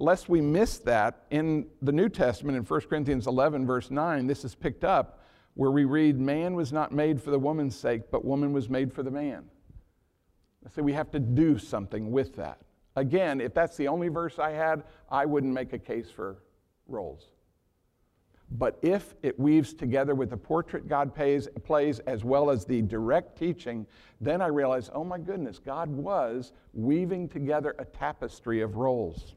lest 0.00 0.28
we 0.28 0.40
miss 0.40 0.78
that, 0.78 1.26
in 1.30 1.66
the 1.82 1.92
New 1.92 2.08
Testament, 2.08 2.56
in 2.56 2.64
1 2.64 2.80
Corinthians 2.82 3.26
11, 3.26 3.66
verse 3.66 3.90
9, 3.90 4.26
this 4.26 4.44
is 4.44 4.54
picked 4.54 4.84
up 4.84 5.22
where 5.54 5.70
we 5.70 5.84
read, 5.84 6.18
Man 6.18 6.54
was 6.54 6.72
not 6.72 6.90
made 6.90 7.22
for 7.22 7.30
the 7.30 7.38
woman's 7.38 7.76
sake, 7.76 8.10
but 8.10 8.24
woman 8.24 8.52
was 8.52 8.68
made 8.68 8.92
for 8.92 9.02
the 9.02 9.10
man. 9.10 9.44
So 10.74 10.82
we 10.82 10.92
have 10.92 11.10
to 11.10 11.18
do 11.18 11.58
something 11.58 12.10
with 12.10 12.36
that. 12.36 12.60
Again, 12.96 13.40
if 13.40 13.54
that's 13.54 13.76
the 13.76 13.88
only 13.88 14.08
verse 14.08 14.38
I 14.38 14.50
had, 14.50 14.84
I 15.10 15.26
wouldn't 15.26 15.52
make 15.52 15.72
a 15.72 15.78
case 15.78 16.10
for 16.10 16.38
roles. 16.86 17.28
But 18.50 18.78
if 18.82 19.14
it 19.22 19.38
weaves 19.38 19.74
together 19.74 20.14
with 20.14 20.30
the 20.30 20.36
portrait 20.36 20.88
God 20.88 21.14
pays, 21.14 21.48
plays 21.64 22.00
as 22.00 22.24
well 22.24 22.50
as 22.50 22.64
the 22.64 22.82
direct 22.82 23.38
teaching, 23.38 23.86
then 24.20 24.42
I 24.42 24.48
realize, 24.48 24.90
oh 24.92 25.04
my 25.04 25.18
goodness, 25.18 25.60
God 25.60 25.88
was 25.88 26.52
weaving 26.72 27.28
together 27.28 27.76
a 27.78 27.84
tapestry 27.84 28.60
of 28.60 28.76
roles. 28.76 29.34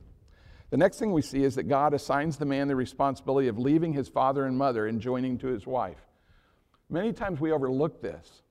The 0.71 0.77
next 0.77 0.97
thing 0.97 1.13
we 1.13 1.21
see 1.21 1.43
is 1.43 1.53
that 1.55 1.63
God 1.63 1.93
assigns 1.93 2.37
the 2.37 2.45
man 2.45 2.67
the 2.67 2.75
responsibility 2.75 3.47
of 3.47 3.59
leaving 3.59 3.93
his 3.93 4.09
father 4.09 4.45
and 4.45 4.57
mother 4.57 4.87
and 4.87 4.99
joining 4.99 5.37
to 5.39 5.47
his 5.47 5.67
wife. 5.67 6.07
Many 6.89 7.13
times 7.13 7.39
we 7.39 7.51
overlook 7.51 8.01
this 8.01 8.41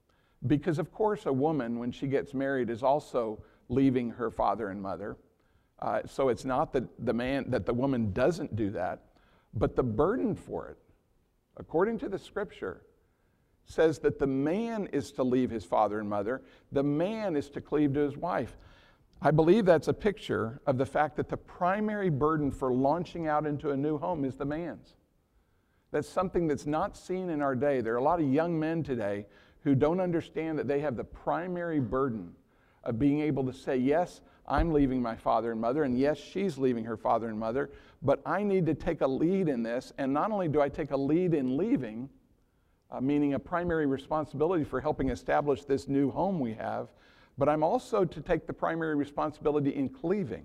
because, 0.46 0.78
of 0.78 0.92
course, 0.92 1.26
a 1.26 1.32
woman, 1.32 1.80
when 1.80 1.90
she 1.90 2.06
gets 2.06 2.34
married, 2.34 2.70
is 2.70 2.84
also 2.84 3.42
leaving 3.68 4.10
her 4.10 4.30
father 4.30 4.68
and 4.68 4.80
mother. 4.80 5.16
Uh, 5.80 6.02
so 6.06 6.28
it's 6.28 6.44
not 6.44 6.72
that 6.72 6.84
the 7.04 7.12
man 7.12 7.46
that 7.48 7.66
the 7.66 7.74
woman 7.74 8.12
doesn't 8.12 8.54
do 8.54 8.70
that, 8.70 9.02
but 9.54 9.76
the 9.76 9.82
burden 9.82 10.34
for 10.34 10.68
it, 10.68 10.78
according 11.56 11.98
to 11.98 12.08
the 12.08 12.18
scripture, 12.18 12.82
says 13.64 13.98
that 14.00 14.18
the 14.18 14.26
man 14.26 14.88
is 14.92 15.12
to 15.12 15.22
leave 15.22 15.50
his 15.50 15.64
father 15.64 16.00
and 16.00 16.08
mother, 16.08 16.42
the 16.72 16.82
man 16.82 17.36
is 17.36 17.48
to 17.50 17.60
cleave 17.60 17.94
to 17.94 18.00
his 18.00 18.16
wife. 18.16 18.56
I 19.20 19.30
believe 19.30 19.64
that's 19.64 19.88
a 19.88 19.94
picture 19.94 20.60
of 20.66 20.78
the 20.78 20.86
fact 20.86 21.16
that 21.16 21.28
the 21.28 21.36
primary 21.36 22.10
burden 22.10 22.50
for 22.50 22.72
launching 22.72 23.28
out 23.28 23.46
into 23.46 23.70
a 23.70 23.76
new 23.76 23.98
home 23.98 24.24
is 24.24 24.36
the 24.36 24.44
man's. 24.44 24.96
That's 25.92 26.08
something 26.08 26.48
that's 26.48 26.66
not 26.66 26.96
seen 26.96 27.30
in 27.30 27.40
our 27.40 27.54
day. 27.54 27.80
There 27.80 27.94
are 27.94 27.98
a 27.98 28.02
lot 28.02 28.20
of 28.20 28.26
young 28.26 28.58
men 28.58 28.82
today 28.82 29.26
who 29.62 29.74
don't 29.74 30.00
understand 30.00 30.58
that 30.58 30.66
they 30.66 30.80
have 30.80 30.96
the 30.96 31.04
primary 31.04 31.78
burden 31.78 32.32
of 32.82 32.98
being 32.98 33.20
able 33.20 33.44
to 33.44 33.52
say, 33.52 33.76
Yes, 33.76 34.22
I'm 34.46 34.72
leaving 34.72 35.00
my 35.00 35.14
father 35.14 35.52
and 35.52 35.60
mother, 35.60 35.84
and 35.84 35.96
yes, 35.96 36.18
she's 36.18 36.58
leaving 36.58 36.84
her 36.84 36.96
father 36.96 37.28
and 37.28 37.38
mother, 37.38 37.70
but 38.02 38.20
I 38.26 38.42
need 38.42 38.66
to 38.66 38.74
take 38.74 39.00
a 39.00 39.06
lead 39.06 39.48
in 39.48 39.62
this. 39.62 39.92
And 39.98 40.12
not 40.12 40.30
only 40.30 40.48
do 40.48 40.60
I 40.60 40.68
take 40.68 40.90
a 40.90 40.96
lead 40.96 41.34
in 41.34 41.56
leaving, 41.56 42.08
uh, 42.90 43.00
meaning 43.00 43.34
a 43.34 43.38
primary 43.38 43.86
responsibility 43.86 44.64
for 44.64 44.80
helping 44.80 45.10
establish 45.10 45.64
this 45.64 45.88
new 45.88 46.10
home 46.10 46.40
we 46.40 46.52
have, 46.54 46.88
but 47.38 47.48
I'm 47.48 47.62
also 47.62 48.04
to 48.04 48.20
take 48.20 48.46
the 48.46 48.52
primary 48.52 48.94
responsibility 48.94 49.74
in 49.74 49.88
cleaving. 49.88 50.44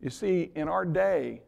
You 0.00 0.10
see, 0.10 0.50
in 0.54 0.68
our 0.68 0.84
day, 0.84 1.42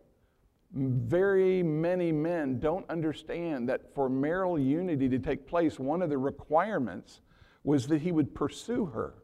very 0.73 1.63
many 1.63 2.13
men 2.13 2.61
don't 2.61 2.89
understand 2.89 3.69
that 3.69 3.95
for 3.95 4.09
marital 4.09 4.59
unity 4.59 5.09
to 5.09 5.19
take 5.19 5.47
place, 5.47 5.79
one 5.79 6.03
of 6.03 6.11
the 6.11 6.19
requirements 6.19 7.21
was 7.65 7.87
that 7.89 8.01
he 8.01 8.13
would 8.13 8.35
pursue 8.35 8.87
her, 8.87 9.15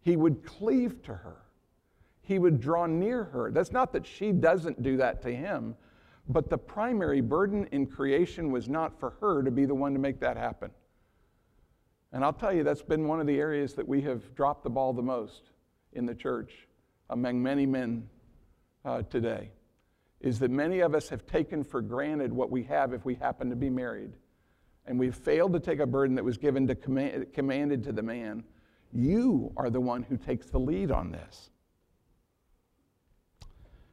he 0.00 0.16
would 0.16 0.44
cleave 0.44 1.02
to 1.02 1.14
her, 1.14 1.42
he 2.22 2.38
would 2.38 2.60
draw 2.60 2.86
near 2.86 3.24
her. 3.24 3.50
That's 3.50 3.72
not 3.72 3.92
that 3.92 4.06
she 4.06 4.32
doesn't 4.32 4.82
do 4.82 4.96
that 4.98 5.22
to 5.22 5.34
him, 5.34 5.74
but 6.28 6.48
the 6.48 6.58
primary 6.58 7.20
burden 7.20 7.68
in 7.72 7.86
creation 7.86 8.52
was 8.52 8.68
not 8.68 8.98
for 8.98 9.10
her 9.20 9.42
to 9.42 9.50
be 9.50 9.64
the 9.64 9.74
one 9.74 9.92
to 9.92 9.98
make 9.98 10.20
that 10.20 10.36
happen. 10.36 10.70
And 12.12 12.24
I'll 12.24 12.32
tell 12.32 12.52
you, 12.52 12.62
that's 12.62 12.82
been 12.82 13.08
one 13.08 13.20
of 13.20 13.26
the 13.26 13.38
areas 13.38 13.74
that 13.74 13.88
we 13.88 14.02
have 14.02 14.34
dropped 14.34 14.64
the 14.64 14.70
ball 14.70 14.92
the 14.92 15.02
most 15.02 15.50
in 15.94 16.06
the 16.06 16.14
church 16.14 16.68
among 17.10 17.42
many 17.42 17.66
men 17.66 18.08
uh, 18.84 19.02
today. 19.02 19.50
Is 20.20 20.38
that 20.38 20.50
many 20.50 20.80
of 20.80 20.94
us 20.94 21.08
have 21.08 21.26
taken 21.26 21.64
for 21.64 21.80
granted 21.80 22.32
what 22.32 22.50
we 22.50 22.62
have 22.64 22.92
if 22.92 23.04
we 23.04 23.14
happen 23.14 23.50
to 23.50 23.56
be 23.56 23.70
married. 23.70 24.12
And 24.86 24.98
we've 24.98 25.14
failed 25.14 25.52
to 25.54 25.60
take 25.60 25.80
a 25.80 25.86
burden 25.86 26.14
that 26.16 26.24
was 26.24 26.36
given 26.36 26.66
to 26.68 26.74
command, 26.74 27.32
commanded 27.32 27.82
to 27.84 27.92
the 27.92 28.02
man. 28.02 28.44
You 28.92 29.52
are 29.56 29.70
the 29.70 29.80
one 29.80 30.02
who 30.02 30.16
takes 30.16 30.46
the 30.46 30.58
lead 30.58 30.90
on 30.90 31.10
this. 31.10 31.50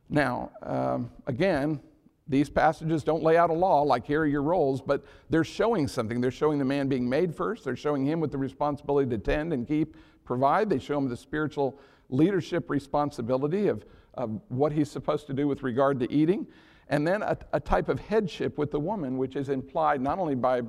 Now, 0.10 0.52
um, 0.64 1.12
again, 1.28 1.80
these 2.28 2.50
passages 2.50 3.04
don't 3.04 3.24
lay 3.24 3.38
out 3.38 3.50
a 3.50 3.54
law 3.54 3.82
like 3.82 4.06
here 4.06 4.22
are 4.22 4.28
your 4.28 4.44
roles, 4.44 4.82
but 4.82 5.04
they're 5.30 5.44
showing 5.44 5.88
something. 5.88 6.22
They're 6.22 6.32
showing 6.32 6.60
the 6.60 6.66
man 6.66 6.88
being 6.88 7.10
made 7.10 7.36
first. 7.36 7.64
They're 7.64 7.76
showing 7.76 8.06
him 8.06 8.20
with 8.20 8.32
the 8.32 8.38
responsibility 8.38 9.10
to 9.10 9.18
tend 9.18 9.52
and 9.52 9.68
keep, 9.68 9.96
provide. 10.26 10.70
They 10.70 10.80
show 10.80 10.98
him 10.98 11.10
the 11.10 11.18
spiritual 11.18 11.80
leadership 12.10 12.70
responsibility 12.70 13.68
of, 13.68 13.86
of 14.14 14.40
what 14.50 14.72
he's 14.72 14.92
supposed 14.92 15.26
to 15.28 15.34
do 15.34 15.48
with 15.48 15.64
regard 15.64 16.00
to 16.02 16.12
eating. 16.12 16.46
And 16.90 17.06
then 17.06 17.24
a, 17.24 17.38
a 17.54 17.60
type 17.60 17.90
of 17.90 18.00
headship 18.00 18.58
with 18.58 18.72
the 18.72 18.80
woman, 18.80 19.18
which 19.18 19.36
is 19.36 19.50
implied 19.50 20.02
not 20.02 20.20
only 20.20 20.36
by 20.36 20.62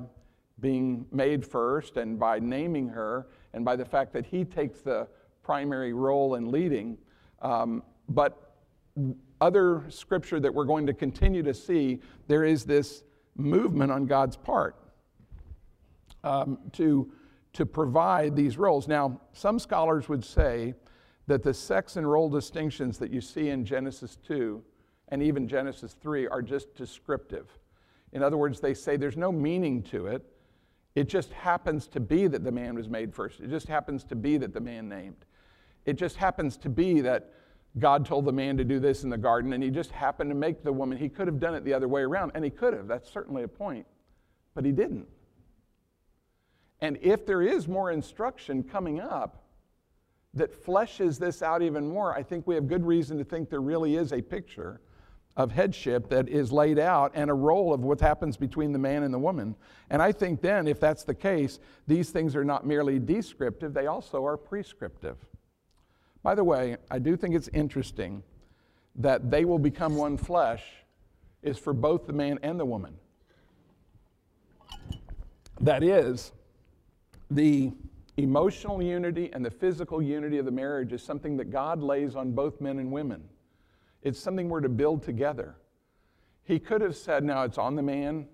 being 0.59 1.05
made 1.11 1.45
first 1.45 1.97
and 1.97 2.19
by 2.19 2.39
naming 2.39 2.87
her 2.87 3.27
and 3.53 3.65
by 3.65 3.75
the 3.75 3.85
fact 3.85 4.13
that 4.13 4.25
he 4.25 4.45
takes 4.45 4.81
the 4.81 5.07
primary 5.43 5.93
role 5.93 6.35
in 6.35 6.51
leading, 6.51 6.97
um, 7.41 7.83
but 8.09 8.51
other 9.41 9.83
scripture 9.89 10.39
that 10.39 10.53
we're 10.53 10.65
going 10.65 10.85
to 10.87 10.93
continue 10.93 11.43
to 11.43 11.53
see, 11.53 11.99
there 12.27 12.43
is 12.45 12.63
this 12.63 13.03
movement 13.35 13.91
on 13.91 14.05
God's 14.05 14.37
part 14.37 14.75
um, 16.23 16.59
to, 16.73 17.11
to 17.53 17.65
provide 17.65 18.35
these 18.35 18.57
roles. 18.57 18.87
Now, 18.87 19.19
some 19.33 19.59
scholars 19.59 20.07
would 20.07 20.23
say 20.23 20.75
that 21.27 21.43
the 21.43 21.53
sex 21.53 21.97
and 21.97 22.09
role 22.09 22.29
distinctions 22.29 22.97
that 22.99 23.11
you 23.11 23.19
see 23.19 23.49
in 23.49 23.65
Genesis 23.65 24.17
2 24.27 24.63
and 25.09 25.21
even 25.21 25.47
Genesis 25.47 25.95
3 26.01 26.27
are 26.27 26.41
just 26.41 26.73
descriptive. 26.75 27.47
In 28.13 28.23
other 28.23 28.37
words, 28.37 28.59
they 28.59 28.73
say 28.73 28.97
there's 28.97 29.17
no 29.17 29.31
meaning 29.31 29.81
to 29.83 30.07
it. 30.07 30.23
It 30.95 31.07
just 31.07 31.31
happens 31.31 31.87
to 31.89 31.99
be 31.99 32.27
that 32.27 32.43
the 32.43 32.51
man 32.51 32.75
was 32.75 32.89
made 32.89 33.13
first. 33.13 33.39
It 33.39 33.49
just 33.49 33.67
happens 33.67 34.03
to 34.05 34.15
be 34.15 34.37
that 34.37 34.53
the 34.53 34.59
man 34.59 34.89
named. 34.89 35.25
It 35.85 35.93
just 35.93 36.17
happens 36.17 36.57
to 36.57 36.69
be 36.69 37.01
that 37.01 37.31
God 37.79 38.05
told 38.05 38.25
the 38.25 38.33
man 38.33 38.57
to 38.57 38.63
do 38.63 38.79
this 38.79 39.03
in 39.03 39.09
the 39.09 39.17
garden, 39.17 39.53
and 39.53 39.63
he 39.63 39.69
just 39.69 39.91
happened 39.91 40.29
to 40.29 40.35
make 40.35 40.63
the 40.63 40.73
woman. 40.73 40.97
He 40.97 41.07
could 41.07 41.27
have 41.27 41.39
done 41.39 41.55
it 41.55 41.63
the 41.63 41.73
other 41.73 41.87
way 41.87 42.01
around, 42.01 42.31
and 42.35 42.43
he 42.43 42.51
could 42.51 42.73
have. 42.73 42.87
That's 42.87 43.09
certainly 43.09 43.43
a 43.43 43.47
point. 43.47 43.85
But 44.53 44.65
he 44.65 44.71
didn't. 44.71 45.07
And 46.81 46.97
if 47.01 47.25
there 47.25 47.41
is 47.41 47.67
more 47.67 47.91
instruction 47.91 48.63
coming 48.63 48.99
up 48.99 49.43
that 50.33 50.65
fleshes 50.65 51.19
this 51.19 51.41
out 51.41 51.61
even 51.61 51.87
more, 51.87 52.13
I 52.13 52.23
think 52.23 52.47
we 52.47 52.55
have 52.55 52.67
good 52.67 52.85
reason 52.85 53.17
to 53.19 53.23
think 53.23 53.49
there 53.49 53.61
really 53.61 53.95
is 53.95 54.11
a 54.11 54.21
picture 54.21 54.81
of 55.37 55.51
headship 55.51 56.09
that 56.09 56.27
is 56.27 56.51
laid 56.51 56.77
out 56.77 57.11
and 57.15 57.29
a 57.29 57.33
role 57.33 57.73
of 57.73 57.81
what 57.81 58.01
happens 58.01 58.35
between 58.35 58.73
the 58.73 58.79
man 58.79 59.03
and 59.03 59.13
the 59.13 59.19
woman. 59.19 59.55
And 59.89 60.01
I 60.01 60.11
think 60.11 60.41
then, 60.41 60.67
if 60.67 60.79
that's 60.79 61.03
the 61.03 61.13
case, 61.13 61.59
these 61.87 62.09
things 62.09 62.35
are 62.35 62.43
not 62.43 62.65
merely 62.65 62.99
descriptive, 62.99 63.73
they 63.73 63.87
also 63.87 64.25
are 64.25 64.35
prescriptive. 64.35 65.15
By 66.23 66.35
the 66.35 66.43
way, 66.43 66.77
I 66.89 66.99
do 66.99 67.17
think 67.17 67.35
it's 67.35 67.49
interesting 67.49 68.23
that 68.95 69.31
they 69.31 69.45
will 69.45 69.59
become 69.59 69.95
one 69.95 70.17
flesh 70.17 70.63
is 71.41 71.57
for 71.57 71.73
both 71.73 72.05
the 72.05 72.13
man 72.13 72.39
and 72.43 72.59
the 72.59 72.65
woman. 72.65 72.93
That 75.59 75.83
is, 75.83 76.31
the 77.29 77.71
emotional 78.17 78.81
unity 78.81 79.29
and 79.33 79.43
the 79.43 79.51
physical 79.51 80.01
unity 80.01 80.37
of 80.37 80.45
the 80.45 80.51
marriage 80.51 80.91
is 80.91 81.01
something 81.01 81.37
that 81.37 81.49
God 81.49 81.81
lays 81.81 82.15
on 82.15 82.31
both 82.33 82.61
men 82.61 82.79
and 82.79 82.91
women. 82.91 83.23
It's 84.03 84.19
something 84.19 84.49
we're 84.49 84.61
to 84.61 84.69
build 84.69 85.03
together. 85.03 85.55
He 86.43 86.59
could 86.59 86.81
have 86.81 86.95
said, 86.95 87.23
now 87.23 87.43
it's 87.43 87.57
on 87.57 87.75
the 87.75 87.83
man 87.83 88.27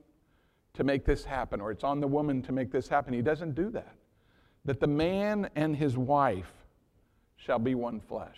to 0.73 0.83
make 0.83 1.05
this 1.05 1.25
happen, 1.25 1.61
or 1.61 1.71
it's 1.71 1.83
on 1.83 1.99
the 1.99 2.07
woman 2.07 2.41
to 2.43 2.51
make 2.51 2.71
this 2.71 2.87
happen. 2.87 3.13
He 3.13 3.21
doesn't 3.21 3.55
do 3.55 3.69
that. 3.71 3.95
That 4.65 4.79
the 4.79 4.87
man 4.87 5.49
and 5.55 5.75
his 5.75 5.97
wife 5.97 6.51
shall 7.37 7.59
be 7.59 7.75
one 7.75 7.99
flesh. 7.99 8.37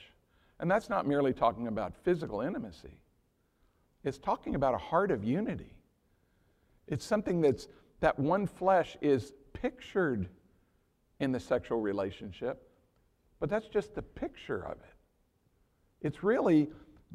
And 0.60 0.70
that's 0.70 0.90
not 0.90 1.08
merely 1.08 1.34
talking 1.34 1.68
about 1.68 1.96
physical 2.04 2.42
intimacy, 2.42 3.02
it's 4.04 4.18
talking 4.18 4.56
about 4.56 4.76
a 4.76 4.78
heart 4.78 5.12
of 5.12 5.24
unity. 5.24 5.76
It's 6.88 7.06
something 7.06 7.42
that's 7.42 7.68
that 8.00 8.18
one 8.18 8.48
flesh 8.48 8.98
is 9.02 9.34
pictured 9.54 10.30
in 11.20 11.32
the 11.32 11.40
sexual 11.40 11.82
relationship, 11.82 12.70
but 13.40 13.50
that's 13.50 13.68
just 13.68 13.94
the 13.94 14.02
picture 14.02 14.66
of 14.66 14.78
it. 14.78 14.96
It's 16.02 16.24
really 16.24 16.70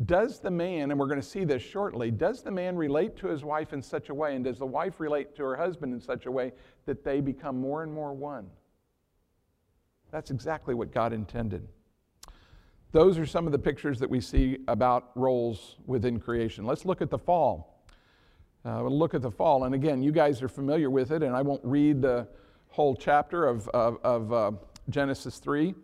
does 0.06 0.40
the 0.40 0.50
man, 0.50 0.90
and 0.90 0.98
we're 0.98 1.06
going 1.06 1.20
to 1.20 1.26
see 1.26 1.44
this 1.44 1.62
shortly, 1.62 2.10
does 2.10 2.42
the 2.42 2.50
man 2.50 2.76
relate 2.76 3.16
to 3.18 3.28
his 3.28 3.44
wife 3.44 3.72
in 3.72 3.80
such 3.80 4.08
a 4.08 4.14
way, 4.14 4.34
and 4.34 4.44
does 4.44 4.58
the 4.58 4.66
wife 4.66 4.98
relate 4.98 5.36
to 5.36 5.44
her 5.44 5.56
husband 5.56 5.94
in 5.94 6.00
such 6.00 6.26
a 6.26 6.30
way 6.30 6.52
that 6.86 7.04
they 7.04 7.20
become 7.20 7.60
more 7.60 7.82
and 7.82 7.92
more 7.92 8.12
one? 8.12 8.50
That's 10.14 10.30
exactly 10.30 10.76
what 10.76 10.92
God 10.92 11.12
intended. 11.12 11.66
Those 12.92 13.18
are 13.18 13.26
some 13.26 13.46
of 13.46 13.52
the 13.52 13.58
pictures 13.58 13.98
that 13.98 14.08
we 14.08 14.20
see 14.20 14.58
about 14.68 15.10
roles 15.16 15.74
within 15.86 16.20
creation. 16.20 16.64
Let's 16.64 16.84
look 16.84 17.02
at 17.02 17.10
the 17.10 17.18
fall. 17.18 17.84
Uh, 18.64 18.78
we'll 18.82 18.96
look 18.96 19.14
at 19.14 19.22
the 19.22 19.30
fall. 19.32 19.64
And 19.64 19.74
again, 19.74 20.04
you 20.04 20.12
guys 20.12 20.40
are 20.40 20.46
familiar 20.46 20.88
with 20.88 21.10
it, 21.10 21.24
and 21.24 21.34
I 21.34 21.42
won't 21.42 21.64
read 21.64 22.00
the 22.00 22.28
whole 22.68 22.94
chapter 22.94 23.44
of, 23.44 23.66
of, 23.70 23.98
of 24.04 24.32
uh, 24.32 24.52
Genesis 24.88 25.38
3. 25.38 25.74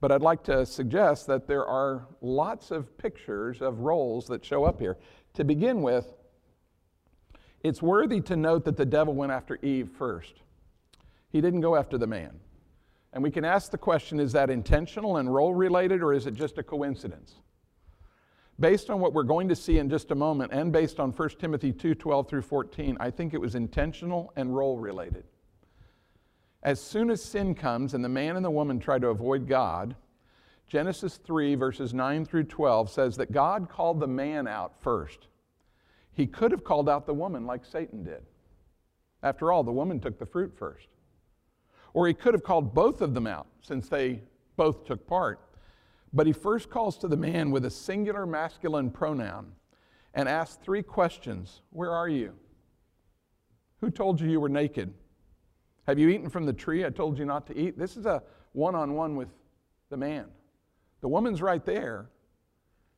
But 0.00 0.10
I'd 0.10 0.20
like 0.20 0.42
to 0.44 0.66
suggest 0.66 1.28
that 1.28 1.46
there 1.46 1.64
are 1.64 2.08
lots 2.20 2.72
of 2.72 2.98
pictures 2.98 3.62
of 3.62 3.78
roles 3.78 4.26
that 4.26 4.44
show 4.44 4.64
up 4.64 4.80
here. 4.80 4.98
To 5.34 5.44
begin 5.44 5.80
with, 5.80 6.12
it's 7.62 7.80
worthy 7.80 8.20
to 8.22 8.34
note 8.34 8.64
that 8.64 8.76
the 8.76 8.84
devil 8.84 9.14
went 9.14 9.30
after 9.30 9.60
Eve 9.62 9.90
first. 9.96 10.42
He 11.30 11.40
didn't 11.40 11.60
go 11.60 11.76
after 11.76 11.96
the 11.96 12.08
man. 12.08 12.40
And 13.16 13.22
we 13.22 13.30
can 13.30 13.46
ask 13.46 13.70
the 13.70 13.78
question 13.78 14.20
is 14.20 14.32
that 14.32 14.50
intentional 14.50 15.16
and 15.16 15.32
role 15.32 15.54
related, 15.54 16.02
or 16.02 16.12
is 16.12 16.26
it 16.26 16.34
just 16.34 16.58
a 16.58 16.62
coincidence? 16.62 17.36
Based 18.60 18.90
on 18.90 19.00
what 19.00 19.14
we're 19.14 19.22
going 19.22 19.48
to 19.48 19.56
see 19.56 19.78
in 19.78 19.88
just 19.88 20.10
a 20.10 20.14
moment, 20.14 20.52
and 20.52 20.70
based 20.70 21.00
on 21.00 21.12
1 21.12 21.28
Timothy 21.38 21.72
2 21.72 21.94
12 21.94 22.28
through 22.28 22.42
14, 22.42 22.98
I 23.00 23.10
think 23.10 23.32
it 23.32 23.40
was 23.40 23.54
intentional 23.54 24.34
and 24.36 24.54
role 24.54 24.76
related. 24.76 25.24
As 26.62 26.78
soon 26.78 27.08
as 27.08 27.22
sin 27.22 27.54
comes 27.54 27.94
and 27.94 28.04
the 28.04 28.08
man 28.10 28.36
and 28.36 28.44
the 28.44 28.50
woman 28.50 28.78
try 28.78 28.98
to 28.98 29.08
avoid 29.08 29.48
God, 29.48 29.96
Genesis 30.68 31.16
3, 31.16 31.54
verses 31.54 31.94
9 31.94 32.26
through 32.26 32.44
12 32.44 32.90
says 32.90 33.16
that 33.16 33.32
God 33.32 33.70
called 33.70 33.98
the 33.98 34.06
man 34.06 34.46
out 34.46 34.78
first. 34.82 35.28
He 36.12 36.26
could 36.26 36.50
have 36.50 36.64
called 36.64 36.86
out 36.86 37.06
the 37.06 37.14
woman 37.14 37.46
like 37.46 37.64
Satan 37.64 38.04
did. 38.04 38.26
After 39.22 39.52
all, 39.52 39.64
the 39.64 39.72
woman 39.72 40.00
took 40.00 40.18
the 40.18 40.26
fruit 40.26 40.52
first. 40.54 40.88
Or 41.96 42.06
he 42.06 42.12
could 42.12 42.34
have 42.34 42.42
called 42.42 42.74
both 42.74 43.00
of 43.00 43.14
them 43.14 43.26
out 43.26 43.46
since 43.62 43.88
they 43.88 44.20
both 44.58 44.84
took 44.84 45.06
part. 45.06 45.40
But 46.12 46.26
he 46.26 46.32
first 46.34 46.68
calls 46.68 46.98
to 46.98 47.08
the 47.08 47.16
man 47.16 47.50
with 47.50 47.64
a 47.64 47.70
singular 47.70 48.26
masculine 48.26 48.90
pronoun 48.90 49.52
and 50.12 50.28
asks 50.28 50.58
three 50.62 50.82
questions 50.82 51.62
Where 51.70 51.90
are 51.90 52.06
you? 52.06 52.34
Who 53.80 53.90
told 53.90 54.20
you 54.20 54.28
you 54.28 54.40
were 54.40 54.50
naked? 54.50 54.92
Have 55.86 55.98
you 55.98 56.10
eaten 56.10 56.28
from 56.28 56.44
the 56.44 56.52
tree 56.52 56.84
I 56.84 56.90
told 56.90 57.18
you 57.18 57.24
not 57.24 57.46
to 57.46 57.58
eat? 57.58 57.78
This 57.78 57.96
is 57.96 58.04
a 58.04 58.22
one 58.52 58.74
on 58.74 58.92
one 58.92 59.16
with 59.16 59.28
the 59.88 59.96
man. 59.96 60.26
The 61.00 61.08
woman's 61.08 61.40
right 61.40 61.64
there, 61.64 62.10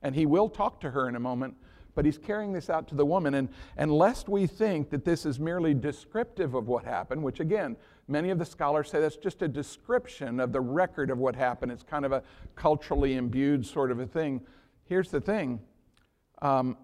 and 0.02 0.12
he 0.12 0.26
will 0.26 0.48
talk 0.48 0.80
to 0.80 0.90
her 0.90 1.08
in 1.08 1.14
a 1.14 1.20
moment, 1.20 1.54
but 1.98 2.04
he's 2.04 2.16
carrying 2.16 2.52
this 2.52 2.70
out 2.70 2.86
to 2.86 2.94
the 2.94 3.04
woman. 3.04 3.34
And, 3.34 3.48
and 3.76 3.90
lest 3.90 4.28
we 4.28 4.46
think 4.46 4.88
that 4.90 5.04
this 5.04 5.26
is 5.26 5.40
merely 5.40 5.74
descriptive 5.74 6.54
of 6.54 6.68
what 6.68 6.84
happened, 6.84 7.20
which 7.20 7.40
again, 7.40 7.76
many 8.06 8.30
of 8.30 8.38
the 8.38 8.44
scholars 8.44 8.88
say 8.88 9.00
that's 9.00 9.16
just 9.16 9.42
a 9.42 9.48
description 9.48 10.38
of 10.38 10.52
the 10.52 10.60
record 10.60 11.10
of 11.10 11.18
what 11.18 11.34
happened. 11.34 11.72
It's 11.72 11.82
kind 11.82 12.04
of 12.04 12.12
a 12.12 12.22
culturally 12.54 13.16
imbued 13.16 13.66
sort 13.66 13.90
of 13.90 13.98
a 13.98 14.06
thing. 14.06 14.42
Here's 14.84 15.10
the 15.10 15.20
thing 15.20 15.58
um, 16.40 16.76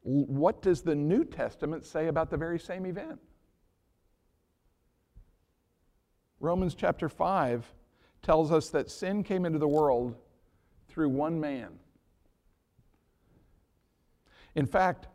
what 0.00 0.62
does 0.62 0.80
the 0.80 0.94
New 0.94 1.26
Testament 1.26 1.84
say 1.84 2.06
about 2.06 2.30
the 2.30 2.38
very 2.38 2.58
same 2.58 2.86
event? 2.86 3.20
Romans 6.40 6.74
chapter 6.74 7.10
5 7.10 7.74
tells 8.22 8.50
us 8.50 8.70
that 8.70 8.90
sin 8.90 9.22
came 9.22 9.44
into 9.44 9.58
the 9.58 9.68
world 9.68 10.16
through 10.88 11.10
one 11.10 11.38
man. 11.38 11.78
In 14.56 14.66
fact, 14.66 15.06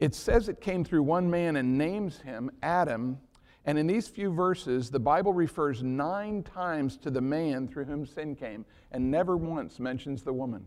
it 0.00 0.14
says 0.14 0.48
it 0.48 0.60
came 0.60 0.84
through 0.84 1.04
one 1.04 1.30
man 1.30 1.56
and 1.56 1.78
names 1.78 2.20
him 2.20 2.50
Adam. 2.62 3.18
And 3.64 3.78
in 3.78 3.86
these 3.86 4.08
few 4.08 4.32
verses, 4.32 4.90
the 4.90 5.00
Bible 5.00 5.32
refers 5.32 5.82
nine 5.82 6.42
times 6.42 6.96
to 6.98 7.10
the 7.10 7.20
man 7.20 7.68
through 7.68 7.86
whom 7.86 8.04
sin 8.04 8.34
came 8.34 8.66
and 8.92 9.10
never 9.10 9.36
once 9.36 9.78
mentions 9.78 10.22
the 10.22 10.32
woman. 10.32 10.66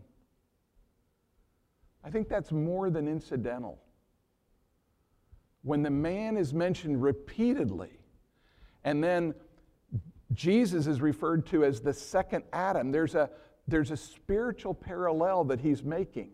I 2.04 2.10
think 2.10 2.28
that's 2.28 2.50
more 2.50 2.90
than 2.90 3.06
incidental. 3.06 3.78
When 5.62 5.82
the 5.82 5.90
man 5.90 6.36
is 6.36 6.52
mentioned 6.52 7.02
repeatedly, 7.02 8.00
and 8.84 9.04
then 9.04 9.34
Jesus 10.32 10.86
is 10.86 11.00
referred 11.00 11.46
to 11.46 11.64
as 11.64 11.80
the 11.80 11.92
second 11.92 12.44
Adam. 12.52 12.90
There's 12.90 13.14
a, 13.14 13.30
there's 13.68 13.90
a 13.90 13.96
spiritual 13.96 14.74
parallel 14.74 15.44
that 15.44 15.60
he's 15.60 15.84
making. 15.84 16.30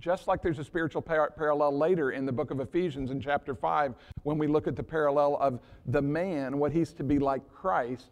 Just 0.00 0.26
like 0.26 0.42
there's 0.42 0.58
a 0.58 0.64
spiritual 0.64 1.02
par- 1.02 1.32
parallel 1.36 1.76
later 1.76 2.10
in 2.10 2.26
the 2.26 2.32
book 2.32 2.50
of 2.50 2.60
Ephesians 2.60 3.10
in 3.10 3.20
chapter 3.20 3.54
5 3.54 3.94
when 4.24 4.38
we 4.38 4.46
look 4.46 4.66
at 4.66 4.76
the 4.76 4.82
parallel 4.82 5.36
of 5.36 5.60
the 5.86 6.02
man, 6.02 6.58
what 6.58 6.72
he's 6.72 6.92
to 6.94 7.04
be 7.04 7.18
like 7.18 7.42
Christ, 7.52 8.10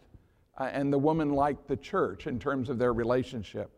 uh, 0.57 0.69
and 0.71 0.93
the 0.93 0.97
woman 0.97 1.31
like 1.31 1.67
the 1.67 1.75
church 1.75 2.27
in 2.27 2.39
terms 2.39 2.69
of 2.69 2.77
their 2.77 2.93
relationship. 2.93 3.71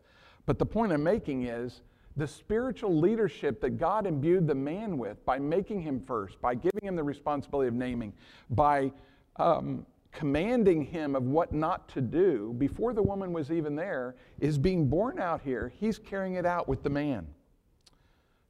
But 0.44 0.58
the 0.58 0.66
point 0.66 0.92
I'm 0.92 1.02
making 1.02 1.44
is 1.44 1.82
the 2.16 2.26
spiritual 2.26 2.98
leadership 2.98 3.60
that 3.60 3.70
God 3.70 4.06
imbued 4.06 4.46
the 4.46 4.54
man 4.54 4.96
with 4.96 5.24
by 5.26 5.38
making 5.38 5.82
him 5.82 6.00
first, 6.06 6.40
by 6.40 6.54
giving 6.54 6.82
him 6.82 6.96
the 6.96 7.02
responsibility 7.02 7.68
of 7.68 7.74
naming, 7.74 8.12
by 8.50 8.92
um, 9.36 9.84
commanding 10.12 10.82
him 10.82 11.14
of 11.14 11.24
what 11.24 11.52
not 11.52 11.88
to 11.90 12.00
do 12.00 12.54
before 12.56 12.94
the 12.94 13.02
woman 13.02 13.32
was 13.32 13.50
even 13.50 13.76
there 13.76 14.14
is 14.40 14.56
being 14.56 14.88
born 14.88 15.18
out 15.18 15.42
here. 15.42 15.72
He's 15.78 15.98
carrying 15.98 16.34
it 16.34 16.46
out 16.46 16.68
with 16.68 16.82
the 16.82 16.90
man. 16.90 17.26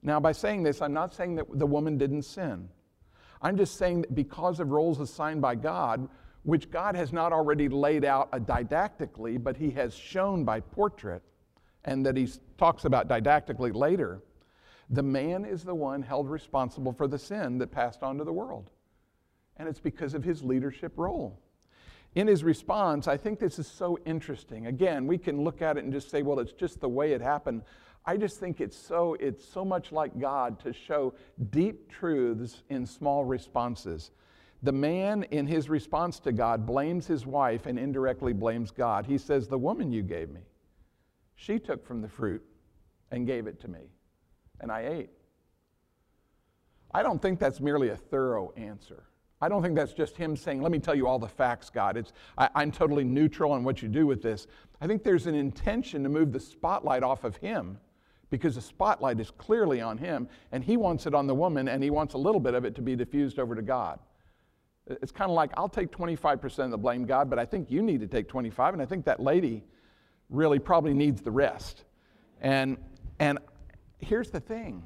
Now, 0.06 0.20
by 0.20 0.30
saying 0.30 0.62
this, 0.62 0.80
I'm 0.80 0.92
not 0.92 1.12
saying 1.12 1.34
that 1.34 1.58
the 1.58 1.66
woman 1.66 1.98
didn't 1.98 2.22
sin. 2.22 2.68
I'm 3.42 3.56
just 3.56 3.76
saying 3.76 4.02
that 4.02 4.14
because 4.14 4.60
of 4.60 4.70
roles 4.70 5.00
assigned 5.00 5.42
by 5.42 5.56
God, 5.56 6.08
which 6.44 6.70
God 6.70 6.94
has 6.94 7.12
not 7.12 7.32
already 7.32 7.68
laid 7.68 8.04
out 8.04 8.28
uh, 8.32 8.38
didactically, 8.38 9.36
but 9.36 9.56
He 9.56 9.72
has 9.72 9.92
shown 9.92 10.44
by 10.44 10.60
portrait, 10.60 11.22
and 11.84 12.06
that 12.06 12.16
He 12.16 12.28
talks 12.56 12.84
about 12.84 13.08
didactically 13.08 13.72
later, 13.72 14.22
the 14.90 15.02
man 15.02 15.44
is 15.44 15.64
the 15.64 15.74
one 15.74 16.02
held 16.02 16.30
responsible 16.30 16.92
for 16.92 17.08
the 17.08 17.18
sin 17.18 17.58
that 17.58 17.72
passed 17.72 18.04
on 18.04 18.16
to 18.18 18.24
the 18.24 18.32
world. 18.32 18.70
And 19.56 19.68
it's 19.68 19.80
because 19.80 20.14
of 20.14 20.22
his 20.22 20.44
leadership 20.44 20.92
role 20.96 21.40
in 22.16 22.26
his 22.26 22.42
response, 22.42 23.06
I 23.08 23.18
think 23.18 23.38
this 23.38 23.58
is 23.58 23.66
so 23.66 23.98
interesting. 24.06 24.66
Again, 24.66 25.06
we 25.06 25.18
can 25.18 25.44
look 25.44 25.60
at 25.60 25.76
it 25.76 25.84
and 25.84 25.92
just 25.92 26.10
say, 26.10 26.22
well, 26.22 26.40
it's 26.40 26.52
just 26.52 26.80
the 26.80 26.88
way 26.88 27.12
it 27.12 27.20
happened. 27.20 27.62
I 28.06 28.16
just 28.16 28.38
think 28.38 28.60
it's 28.60 28.76
so, 28.76 29.14
it's 29.18 29.44
so 29.44 29.64
much 29.64 29.90
like 29.90 30.18
God 30.18 30.60
to 30.60 30.72
show 30.72 31.14
deep 31.50 31.90
truths 31.90 32.62
in 32.70 32.86
small 32.86 33.24
responses. 33.24 34.12
The 34.62 34.72
man, 34.72 35.24
in 35.24 35.46
his 35.46 35.68
response 35.68 36.20
to 36.20 36.32
God, 36.32 36.64
blames 36.64 37.06
his 37.06 37.26
wife 37.26 37.66
and 37.66 37.78
indirectly 37.78 38.32
blames 38.32 38.70
God. 38.70 39.06
He 39.06 39.18
says, 39.18 39.48
The 39.48 39.58
woman 39.58 39.90
you 39.90 40.02
gave 40.02 40.30
me, 40.30 40.42
she 41.34 41.58
took 41.58 41.84
from 41.84 42.00
the 42.00 42.08
fruit 42.08 42.42
and 43.10 43.26
gave 43.26 43.48
it 43.48 43.60
to 43.60 43.68
me, 43.68 43.90
and 44.60 44.70
I 44.70 44.86
ate. 44.86 45.10
I 46.92 47.02
don't 47.02 47.20
think 47.20 47.40
that's 47.40 47.60
merely 47.60 47.88
a 47.88 47.96
thorough 47.96 48.52
answer. 48.56 49.04
I 49.40 49.48
don't 49.48 49.62
think 49.62 49.74
that's 49.74 49.92
just 49.92 50.16
him 50.16 50.36
saying, 50.36 50.62
Let 50.62 50.70
me 50.70 50.78
tell 50.78 50.94
you 50.94 51.08
all 51.08 51.18
the 51.18 51.28
facts, 51.28 51.70
God. 51.70 51.96
It's, 51.96 52.12
I, 52.38 52.48
I'm 52.54 52.70
totally 52.70 53.04
neutral 53.04 53.50
on 53.50 53.64
what 53.64 53.82
you 53.82 53.88
do 53.88 54.06
with 54.06 54.22
this. 54.22 54.46
I 54.80 54.86
think 54.86 55.02
there's 55.02 55.26
an 55.26 55.34
intention 55.34 56.04
to 56.04 56.08
move 56.08 56.32
the 56.32 56.40
spotlight 56.40 57.02
off 57.02 57.24
of 57.24 57.36
him 57.36 57.78
because 58.30 58.56
the 58.56 58.60
spotlight 58.60 59.20
is 59.20 59.30
clearly 59.30 59.80
on 59.80 59.98
him 59.98 60.28
and 60.52 60.64
he 60.64 60.76
wants 60.76 61.06
it 61.06 61.14
on 61.14 61.26
the 61.26 61.34
woman 61.34 61.68
and 61.68 61.82
he 61.82 61.90
wants 61.90 62.14
a 62.14 62.18
little 62.18 62.40
bit 62.40 62.54
of 62.54 62.64
it 62.64 62.74
to 62.74 62.82
be 62.82 62.96
diffused 62.96 63.38
over 63.38 63.54
to 63.54 63.62
God. 63.62 63.98
It's 64.88 65.12
kind 65.12 65.30
of 65.30 65.34
like, 65.34 65.50
I'll 65.56 65.68
take 65.68 65.90
25% 65.90 66.64
of 66.64 66.70
the 66.70 66.78
blame, 66.78 67.06
God, 67.06 67.28
but 67.28 67.38
I 67.38 67.44
think 67.44 67.70
you 67.70 67.82
need 67.82 68.00
to 68.00 68.06
take 68.06 68.28
25, 68.28 68.74
and 68.74 68.82
I 68.82 68.86
think 68.86 69.04
that 69.06 69.20
lady 69.20 69.64
really 70.30 70.58
probably 70.58 70.94
needs 70.94 71.22
the 71.22 71.30
rest. 71.30 71.84
And, 72.40 72.76
and 73.18 73.38
here's 73.98 74.30
the 74.30 74.40
thing 74.40 74.84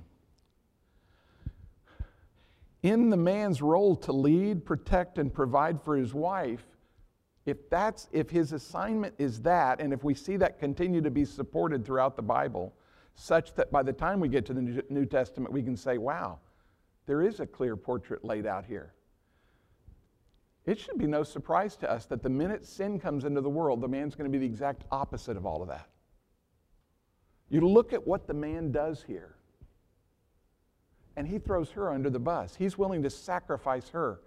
in 2.83 3.11
the 3.11 3.17
man's 3.17 3.61
role 3.61 3.95
to 3.95 4.13
lead, 4.13 4.65
protect, 4.65 5.19
and 5.19 5.33
provide 5.33 5.83
for 5.83 5.97
his 5.97 6.15
wife, 6.15 6.65
if 7.45 7.69
that's 7.69 8.09
if 8.13 8.31
his 8.31 8.53
assignment 8.53 9.15
is 9.19 9.43
that, 9.43 9.81
and 9.81 9.93
if 9.93 10.03
we 10.03 10.15
see 10.15 10.37
that 10.39 10.59
continue 10.59 11.03
to 11.03 11.11
be 11.11 11.25
supported 11.25 11.85
throughout 11.85 12.17
the 12.17 12.23
Bible, 12.23 12.73
such 13.15 13.55
that 13.55 13.71
by 13.71 13.83
the 13.83 13.93
time 13.93 14.21
we 14.21 14.29
get 14.29 14.47
to 14.47 14.55
the 14.55 14.83
New 14.89 15.07
Testament, 15.07 15.53
we 15.53 15.63
can 15.63 15.77
say, 15.77 15.99
wow, 15.99 16.39
there 17.07 17.23
is 17.23 17.41
a 17.41 17.47
clear 17.47 17.77
portrait 17.77 18.25
laid 18.25 18.47
out 18.47 18.65
here. 18.65 18.95
It 20.67 20.79
should 20.79 20.99
be 20.99 21.07
no 21.07 21.23
surprise 21.23 21.77
to 21.79 21.91
us 21.91 22.07
that 22.07 22.23
the 22.23 22.29
minute 22.29 22.65
sin 22.65 23.01
comes 23.01 23.25
into 23.25 23.41
the 23.41 23.51
world, 23.51 23.81
the 23.81 23.89
man's 23.89 24.15
going 24.15 24.31
to 24.31 24.39
be 24.39 24.39
the 24.39 24.47
exact 24.47 24.85
opposite 24.93 25.37
of 25.37 25.47
all 25.47 25.63
of 25.63 25.69
that. 25.69 25.89
You 27.49 27.67
look 27.67 27.93
at 27.93 28.07
what 28.07 28.27
the 28.27 28.35
man 28.35 28.71
does 28.71 29.03
here, 29.03 29.35
and 31.17 31.27
he 31.27 31.39
throws 31.39 31.71
her 31.71 31.93
under 31.93 32.09
the 32.09 32.21
bus. 32.21 32.55
He's 32.55 32.79
willing 32.79 33.03
to 33.03 33.11
sacrifice 33.11 33.89
her. 33.89 34.21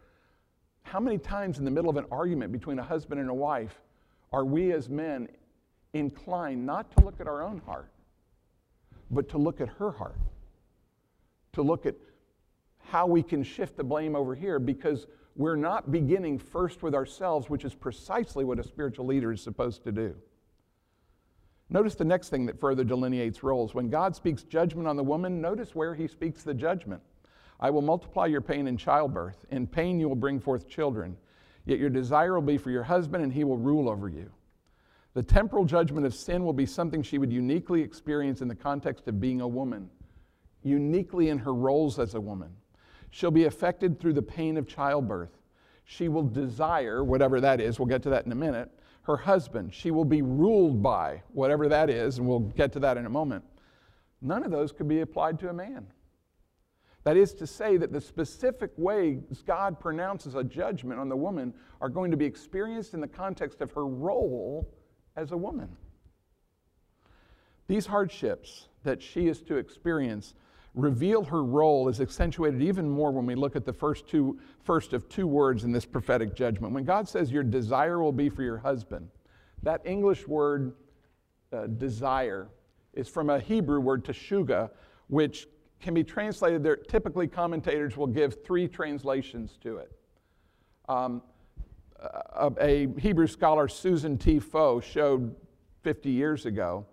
How 0.81 0.99
many 0.99 1.17
times 1.17 1.57
in 1.57 1.65
the 1.65 1.71
middle 1.71 1.89
of 1.89 1.95
an 1.95 2.05
argument 2.11 2.51
between 2.51 2.77
a 2.77 2.83
husband 2.83 3.21
and 3.21 3.29
a 3.29 3.33
wife 3.33 3.79
are 4.33 4.43
we 4.43 4.73
as 4.73 4.89
men 4.89 5.29
inclined 5.93 6.65
not 6.65 6.91
to 6.97 7.05
look 7.05 7.21
at 7.21 7.27
our 7.27 7.41
own 7.41 7.59
heart, 7.59 7.92
but 9.13 9.29
to 9.29 9.37
look 9.37 9.61
at 9.61 9.69
her 9.69 9.91
heart? 9.91 10.17
To 11.53 11.61
look 11.61 11.85
at 11.85 11.95
how 12.79 13.07
we 13.07 13.23
can 13.23 13.43
shift 13.43 13.77
the 13.77 13.83
blame 13.83 14.15
over 14.15 14.35
here 14.35 14.59
because 14.59 15.07
we're 15.35 15.55
not 15.55 15.91
beginning 15.91 16.37
first 16.37 16.83
with 16.83 16.93
ourselves, 16.93 17.49
which 17.49 17.65
is 17.65 17.73
precisely 17.73 18.43
what 18.43 18.59
a 18.59 18.63
spiritual 18.63 19.05
leader 19.05 19.31
is 19.31 19.41
supposed 19.41 19.83
to 19.83 19.91
do. 19.91 20.15
Notice 21.69 21.95
the 21.95 22.05
next 22.05 22.29
thing 22.29 22.45
that 22.45 22.59
further 22.59 22.83
delineates 22.83 23.41
roles. 23.41 23.73
When 23.73 23.89
God 23.89 24.15
speaks 24.15 24.43
judgment 24.43 24.87
on 24.87 24.95
the 24.95 25.03
woman, 25.03 25.41
notice 25.41 25.73
where 25.73 25.95
he 25.95 26.07
speaks 26.07 26.43
the 26.43 26.53
judgment. 26.53 27.01
I 27.59 27.69
will 27.69 27.81
multiply 27.81 28.27
your 28.27 28.41
pain 28.41 28.67
in 28.67 28.77
childbirth. 28.77 29.45
In 29.49 29.65
pain, 29.65 29.99
you 29.99 30.07
will 30.07 30.15
bring 30.15 30.39
forth 30.39 30.67
children. 30.67 31.17
Yet 31.65 31.79
your 31.79 31.89
desire 31.89 32.35
will 32.35 32.41
be 32.41 32.57
for 32.57 32.69
your 32.69 32.83
husband, 32.83 33.23
and 33.23 33.33
he 33.33 33.43
will 33.43 33.57
rule 33.57 33.89
over 33.89 34.09
you. 34.09 34.29
The 35.13 35.23
temporal 35.23 35.65
judgment 35.65 36.05
of 36.05 36.15
sin 36.15 36.43
will 36.43 36.53
be 36.53 36.65
something 36.65 37.03
she 37.03 37.19
would 37.19 37.31
uniquely 37.31 37.81
experience 37.81 38.41
in 38.41 38.47
the 38.47 38.55
context 38.55 39.07
of 39.07 39.19
being 39.19 39.41
a 39.41 39.47
woman, 39.47 39.89
uniquely 40.63 41.29
in 41.29 41.37
her 41.39 41.53
roles 41.53 41.99
as 41.99 42.15
a 42.15 42.21
woman. 42.21 42.49
She'll 43.11 43.29
be 43.29 43.45
affected 43.45 43.99
through 43.99 44.13
the 44.13 44.23
pain 44.23 44.57
of 44.57 44.67
childbirth. 44.67 45.37
She 45.85 46.07
will 46.07 46.23
desire, 46.23 47.03
whatever 47.03 47.39
that 47.41 47.61
is, 47.61 47.79
we'll 47.79 47.87
get 47.87 48.01
to 48.03 48.09
that 48.09 48.25
in 48.25 48.31
a 48.31 48.35
minute, 48.35 48.71
her 49.03 49.17
husband. 49.17 49.73
She 49.73 49.91
will 49.91 50.05
be 50.05 50.23
ruled 50.23 50.81
by, 50.81 51.21
whatever 51.31 51.67
that 51.69 51.91
is, 51.91 52.17
and 52.17 52.27
we'll 52.27 52.39
get 52.39 52.71
to 52.73 52.79
that 52.79 52.97
in 52.97 53.05
a 53.05 53.09
moment. 53.09 53.43
None 54.21 54.43
of 54.43 54.49
those 54.49 54.71
could 54.71 54.87
be 54.87 55.01
applied 55.01 55.37
to 55.39 55.49
a 55.49 55.53
man. 55.53 55.85
That 57.03 57.17
is 57.17 57.33
to 57.35 57.45
say, 57.45 57.77
that 57.77 57.91
the 57.91 57.99
specific 57.99 58.71
ways 58.77 59.43
God 59.45 59.79
pronounces 59.79 60.35
a 60.35 60.43
judgment 60.43 60.99
on 60.99 61.09
the 61.09 61.17
woman 61.17 61.53
are 61.81 61.89
going 61.89 62.09
to 62.11 62.17
be 62.17 62.25
experienced 62.25 62.93
in 62.93 63.01
the 63.01 63.07
context 63.07 63.61
of 63.61 63.73
her 63.73 63.85
role 63.85 64.73
as 65.15 65.31
a 65.31 65.37
woman. 65.37 65.69
These 67.67 67.85
hardships 67.85 68.67
that 68.83 69.01
she 69.01 69.27
is 69.27 69.41
to 69.43 69.55
experience 69.55 70.33
reveal 70.75 71.23
her 71.23 71.43
role 71.43 71.87
is 71.87 72.01
accentuated 72.01 72.61
even 72.61 72.89
more 72.89 73.11
when 73.11 73.25
we 73.25 73.35
look 73.35 73.55
at 73.55 73.63
the 73.63 73.73
first 73.73 74.07
two 74.07 74.39
first 74.63 74.93
of 74.93 75.07
two 75.07 75.27
words 75.27 75.63
in 75.63 75.71
this 75.71 75.85
prophetic 75.85 76.35
judgment. 76.35 76.73
When 76.73 76.83
god 76.83 77.07
says 77.07 77.31
your 77.31 77.43
desire 77.43 78.01
will 78.01 78.11
be 78.11 78.27
for 78.27 78.41
your 78.41 78.57
husband 78.57 79.07
that 79.61 79.81
english 79.85 80.27
word 80.27 80.73
uh, 81.51 81.67
desire 81.67 82.47
is 82.93 83.07
from 83.07 83.29
a 83.29 83.39
hebrew 83.39 83.79
word 83.79 84.03
teshuga 84.03 84.71
which 85.09 85.47
can 85.83 85.93
be 85.93 86.03
translated 86.03 86.63
there. 86.63 86.77
Typically 86.77 87.27
commentators 87.27 87.97
will 87.97 88.07
give 88.07 88.43
three 88.43 88.67
translations 88.67 89.57
to 89.61 89.77
it. 89.77 89.91
Um, 90.87 91.21
a, 92.59 92.87
hebrew 92.97 93.27
scholar 93.27 93.67
Susan 93.67 94.17
T 94.17 94.39
Foh 94.39 94.79
showed 94.79 95.35
50 95.83 96.09
years 96.09 96.45
ago 96.45 96.85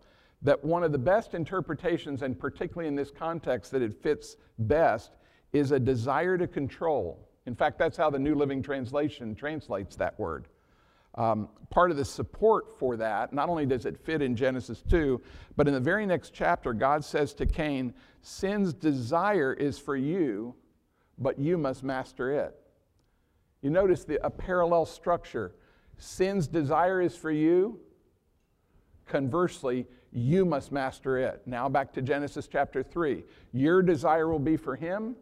that 0.42 0.64
one 0.64 0.82
of 0.82 0.92
the 0.92 0.98
best 0.98 1.34
interpretations, 1.34 2.22
and 2.22 2.38
particularly 2.38 2.88
in 2.88 2.94
this 2.94 3.10
context 3.10 3.72
that 3.72 3.82
it 3.82 4.02
fits 4.02 4.36
best, 4.58 5.12
is 5.52 5.72
a 5.72 5.78
desire 5.78 6.38
to 6.38 6.46
control. 6.46 7.28
In 7.46 7.54
fact, 7.54 7.78
that's 7.78 7.96
how 7.96 8.10
the 8.10 8.18
New 8.18 8.34
Living 8.34 8.62
Translation 8.62 9.34
translates 9.34 9.96
that 9.96 10.18
word. 10.18 10.48
Um, 11.16 11.48
part 11.70 11.90
of 11.90 11.96
the 11.96 12.04
support 12.04 12.78
for 12.78 12.96
that, 12.96 13.32
not 13.32 13.48
only 13.48 13.66
does 13.66 13.84
it 13.84 13.98
fit 13.98 14.22
in 14.22 14.36
Genesis 14.36 14.82
2, 14.88 15.20
but 15.56 15.66
in 15.66 15.74
the 15.74 15.80
very 15.80 16.06
next 16.06 16.32
chapter, 16.32 16.72
God 16.72 17.04
says 17.04 17.34
to 17.34 17.46
Cain, 17.46 17.92
Sin's 18.22 18.72
desire 18.72 19.52
is 19.52 19.78
for 19.78 19.96
you, 19.96 20.54
but 21.18 21.38
you 21.38 21.58
must 21.58 21.82
master 21.82 22.30
it. 22.32 22.59
You 23.62 23.70
notice 23.70 24.04
the, 24.04 24.24
a 24.24 24.30
parallel 24.30 24.86
structure. 24.86 25.54
Sin's 25.98 26.48
desire 26.48 27.00
is 27.02 27.14
for 27.14 27.30
you. 27.30 27.78
Conversely, 29.06 29.86
you 30.12 30.44
must 30.44 30.72
master 30.72 31.18
it. 31.18 31.42
Now 31.46 31.68
back 31.68 31.92
to 31.94 32.02
Genesis 32.02 32.48
chapter 32.50 32.82
3. 32.82 33.22
Your 33.52 33.82
desire 33.82 34.28
will 34.28 34.38
be 34.38 34.56
for 34.56 34.76
him, 34.76 35.14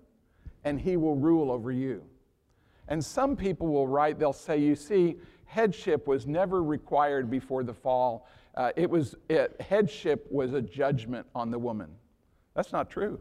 and 0.64 0.80
he 0.80 0.96
will 0.96 1.16
rule 1.16 1.50
over 1.50 1.72
you. 1.72 2.02
And 2.86 3.04
some 3.04 3.36
people 3.36 3.66
will 3.68 3.88
write, 3.88 4.18
they'll 4.18 4.32
say, 4.32 4.58
you 4.58 4.74
see, 4.74 5.16
headship 5.44 6.06
was 6.06 6.26
never 6.26 6.62
required 6.62 7.30
before 7.30 7.62
the 7.62 7.74
fall. 7.74 8.26
Uh, 8.54 8.72
it 8.76 8.88
was, 8.88 9.14
it, 9.28 9.60
headship 9.60 10.26
was 10.30 10.54
a 10.54 10.62
judgment 10.62 11.26
on 11.34 11.50
the 11.50 11.58
woman. 11.58 11.90
That's 12.54 12.72
not 12.72 12.88
true. 12.88 13.20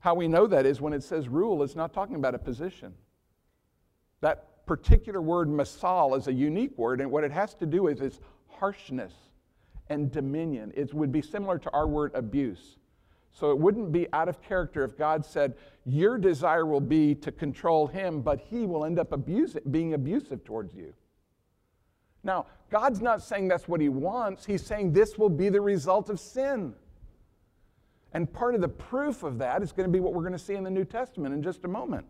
How 0.00 0.14
we 0.14 0.28
know 0.28 0.46
that 0.46 0.66
is 0.66 0.80
when 0.80 0.92
it 0.92 1.02
says 1.02 1.28
rule, 1.28 1.62
it's 1.62 1.74
not 1.74 1.92
talking 1.92 2.16
about 2.16 2.34
a 2.34 2.38
position. 2.38 2.94
That 4.20 4.66
particular 4.66 5.22
word, 5.22 5.48
masal, 5.48 6.16
is 6.16 6.28
a 6.28 6.32
unique 6.32 6.76
word, 6.76 7.00
and 7.00 7.10
what 7.10 7.24
it 7.24 7.32
has 7.32 7.54
to 7.54 7.66
do 7.66 7.84
with 7.84 8.02
is 8.02 8.20
harshness 8.48 9.12
and 9.88 10.10
dominion. 10.10 10.72
It 10.76 10.92
would 10.92 11.12
be 11.12 11.22
similar 11.22 11.58
to 11.58 11.70
our 11.72 11.86
word 11.86 12.12
abuse. 12.14 12.76
So 13.30 13.50
it 13.50 13.58
wouldn't 13.58 13.92
be 13.92 14.08
out 14.12 14.28
of 14.28 14.42
character 14.42 14.84
if 14.84 14.96
God 14.96 15.24
said, 15.24 15.54
Your 15.84 16.18
desire 16.18 16.66
will 16.66 16.80
be 16.80 17.14
to 17.16 17.30
control 17.30 17.86
him, 17.86 18.20
but 18.20 18.40
he 18.40 18.66
will 18.66 18.84
end 18.84 18.98
up 18.98 19.12
being 19.70 19.94
abusive 19.94 20.44
towards 20.44 20.74
you. 20.74 20.92
Now, 22.24 22.46
God's 22.70 23.00
not 23.00 23.22
saying 23.22 23.48
that's 23.48 23.68
what 23.68 23.80
he 23.80 23.88
wants. 23.88 24.44
He's 24.44 24.64
saying 24.64 24.92
this 24.92 25.16
will 25.16 25.30
be 25.30 25.48
the 25.48 25.60
result 25.60 26.10
of 26.10 26.18
sin. 26.18 26.74
And 28.12 28.30
part 28.32 28.54
of 28.54 28.60
the 28.60 28.68
proof 28.68 29.22
of 29.22 29.38
that 29.38 29.62
is 29.62 29.72
going 29.72 29.86
to 29.86 29.92
be 29.92 30.00
what 30.00 30.14
we're 30.14 30.22
going 30.22 30.32
to 30.32 30.38
see 30.38 30.54
in 30.54 30.64
the 30.64 30.70
New 30.70 30.84
Testament 30.84 31.34
in 31.34 31.42
just 31.42 31.64
a 31.64 31.68
moment. 31.68 32.06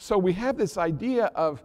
So 0.00 0.16
we 0.16 0.32
have 0.34 0.56
this 0.56 0.78
idea 0.78 1.24
of 1.34 1.60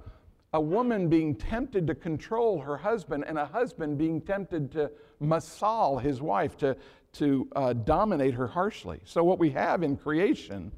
a 0.53 0.59
woman 0.59 1.07
being 1.07 1.35
tempted 1.35 1.85
to 1.85 1.93
control 1.93 2.59
her 2.61 2.77
husband 2.77 3.25
and 3.27 3.37
a 3.37 3.45
husband 3.45 3.99
being 3.99 4.19
tempted 4.19 4.71
to 4.71 4.91
masal 5.21 6.01
his 6.01 6.19
wife, 6.19 6.57
to, 6.57 6.75
to 7.13 7.47
uh, 7.55 7.73
dominate 7.73 8.33
her 8.33 8.47
harshly. 8.47 9.01
So, 9.05 9.23
what 9.23 9.37
we 9.37 9.51
have 9.51 9.83
in 9.83 9.95
creation 9.95 10.71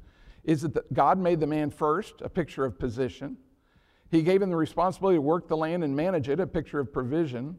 is 0.44 0.62
that 0.62 0.92
God 0.92 1.18
made 1.18 1.40
the 1.40 1.46
man 1.46 1.70
first, 1.70 2.20
a 2.20 2.28
picture 2.28 2.66
of 2.66 2.78
position. 2.78 3.38
He 4.10 4.22
gave 4.22 4.42
him 4.42 4.50
the 4.50 4.56
responsibility 4.56 5.16
to 5.16 5.22
work 5.22 5.48
the 5.48 5.56
land 5.56 5.82
and 5.82 5.96
manage 5.96 6.28
it, 6.28 6.40
a 6.40 6.46
picture 6.46 6.78
of 6.78 6.92
provision. 6.92 7.58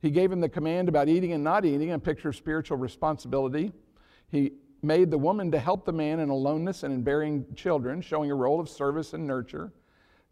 He 0.00 0.10
gave 0.10 0.30
him 0.30 0.40
the 0.40 0.48
command 0.48 0.88
about 0.88 1.08
eating 1.08 1.32
and 1.32 1.42
not 1.42 1.64
eating, 1.64 1.90
a 1.90 1.98
picture 1.98 2.28
of 2.28 2.36
spiritual 2.36 2.76
responsibility. 2.76 3.72
He 4.30 4.52
made 4.82 5.10
the 5.10 5.18
woman 5.18 5.50
to 5.52 5.58
help 5.58 5.84
the 5.84 5.92
man 5.92 6.20
in 6.20 6.28
aloneness 6.28 6.82
and 6.82 6.92
in 6.92 7.02
bearing 7.02 7.46
children, 7.54 8.00
showing 8.00 8.30
a 8.30 8.34
role 8.34 8.60
of 8.60 8.68
service 8.68 9.12
and 9.12 9.26
nurture. 9.26 9.72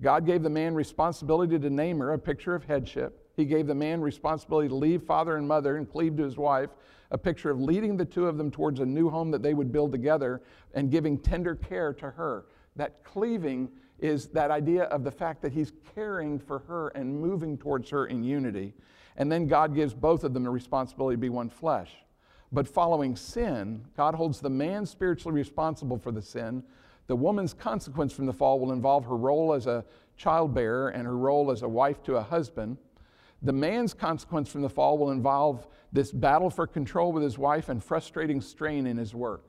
God 0.03 0.27
gave 0.27 0.43
the 0.43 0.51
man 0.51 0.75
responsibility 0.75 1.59
to 1.59 1.71
name 1.71 1.99
her, 2.01 2.13
a 2.13 2.19
picture 2.19 2.55
of 2.55 2.65
headship. 2.65 3.29
He 3.37 3.45
gave 3.45 3.67
the 3.67 3.75
man 3.75 4.01
responsibility 4.01 4.69
to 4.69 4.75
leave 4.75 5.03
father 5.03 5.37
and 5.37 5.47
mother 5.47 5.77
and 5.77 5.91
cleave 5.91 6.17
to 6.17 6.25
his 6.25 6.37
wife, 6.37 6.71
a 7.11 7.19
picture 7.19 7.51
of 7.51 7.61
leading 7.61 7.97
the 7.97 8.05
two 8.05 8.27
of 8.27 8.39
them 8.39 8.51
towards 8.51 8.81
a 8.81 8.87
new 8.87 9.09
home 9.09 9.31
that 9.31 9.43
they 9.43 9.55
would 9.55 9.73
build 9.73 9.93
together 9.93 10.43
and 10.75 10.91
giving 10.91 11.19
tender 11.19 11.55
care 11.55 11.93
to 11.93 12.11
her. 12.11 12.47
That 12.77 13.05
cleaving 13.05 13.71
is 13.99 14.29
that 14.29 14.51
idea 14.51 14.85
of 14.85 15.05
the 15.05 15.11
fact 15.11 15.43
that 15.43 15.53
he's 15.53 15.73
caring 15.95 16.39
for 16.39 16.61
her 16.61 16.89
and 16.89 17.21
moving 17.21 17.59
towards 17.59 17.91
her 17.91 18.07
in 18.07 18.25
unity. 18.25 18.75
And 19.17 19.31
then 19.31 19.47
God 19.47 19.75
gives 19.75 19.93
both 19.93 20.25
of 20.25 20.33
them 20.33 20.45
the 20.45 20.51
responsibility 20.51 21.17
to 21.17 21.21
be 21.21 21.29
one 21.29 21.51
flesh. 21.51 21.91
But 22.53 22.67
following 22.67 23.15
sin, 23.17 23.85
God 23.97 24.15
holds 24.15 24.41
the 24.41 24.51
man 24.51 24.85
spiritually 24.85 25.35
responsible 25.35 25.99
for 25.99 26.11
the 26.11 26.23
sin, 26.23 26.65
the 27.07 27.17
woman's 27.17 27.55
consequence 27.55 28.13
from 28.13 28.27
the 28.27 28.33
fall 28.33 28.61
will 28.61 28.73
involve 28.73 29.05
her 29.05 29.17
role 29.17 29.53
as 29.53 29.67
a 29.67 29.85
childbearer 30.17 30.91
and 30.91 31.07
her 31.07 31.17
role 31.17 31.51
as 31.51 31.63
a 31.63 31.69
wife 31.69 32.03
to 32.05 32.17
a 32.17 32.23
husband. 32.23 32.77
The 33.43 33.53
man's 33.53 33.95
consequence 33.95 34.49
from 34.49 34.63
the 34.63 34.69
fall 34.69 34.99
will 34.99 35.11
involve 35.11 35.67
this 35.93 36.13
battle 36.13 36.51
for 36.51 36.67
control 36.67 37.11
with 37.11 37.23
his 37.23 37.39
wife 37.39 37.69
and 37.69 37.83
frustrating 37.83 38.41
strain 38.41 38.87
in 38.87 38.97
his 38.97 39.15
work. 39.15 39.45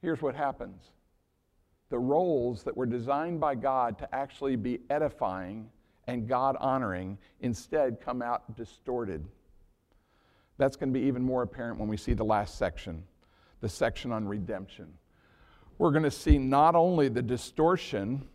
Here's 0.00 0.22
what 0.22 0.34
happens 0.34 0.90
the 1.90 1.98
roles 1.98 2.62
that 2.62 2.76
were 2.76 2.86
designed 2.86 3.40
by 3.40 3.54
God 3.54 3.98
to 3.98 4.14
actually 4.14 4.56
be 4.56 4.80
edifying 4.90 5.68
and 6.06 6.28
God 6.28 6.56
honoring 6.58 7.18
instead 7.40 8.00
come 8.00 8.22
out 8.22 8.56
distorted. 8.56 9.24
That's 10.60 10.76
going 10.76 10.92
to 10.92 10.98
be 10.98 11.06
even 11.06 11.22
more 11.22 11.42
apparent 11.42 11.78
when 11.80 11.88
we 11.88 11.96
see 11.96 12.12
the 12.12 12.24
last 12.24 12.58
section, 12.58 13.02
the 13.62 13.68
section 13.68 14.12
on 14.12 14.28
redemption. 14.28 14.92
We're 15.78 15.90
going 15.90 16.02
to 16.02 16.10
see 16.10 16.36
not 16.36 16.74
only 16.74 17.08
the 17.08 17.22
distortion 17.22 18.28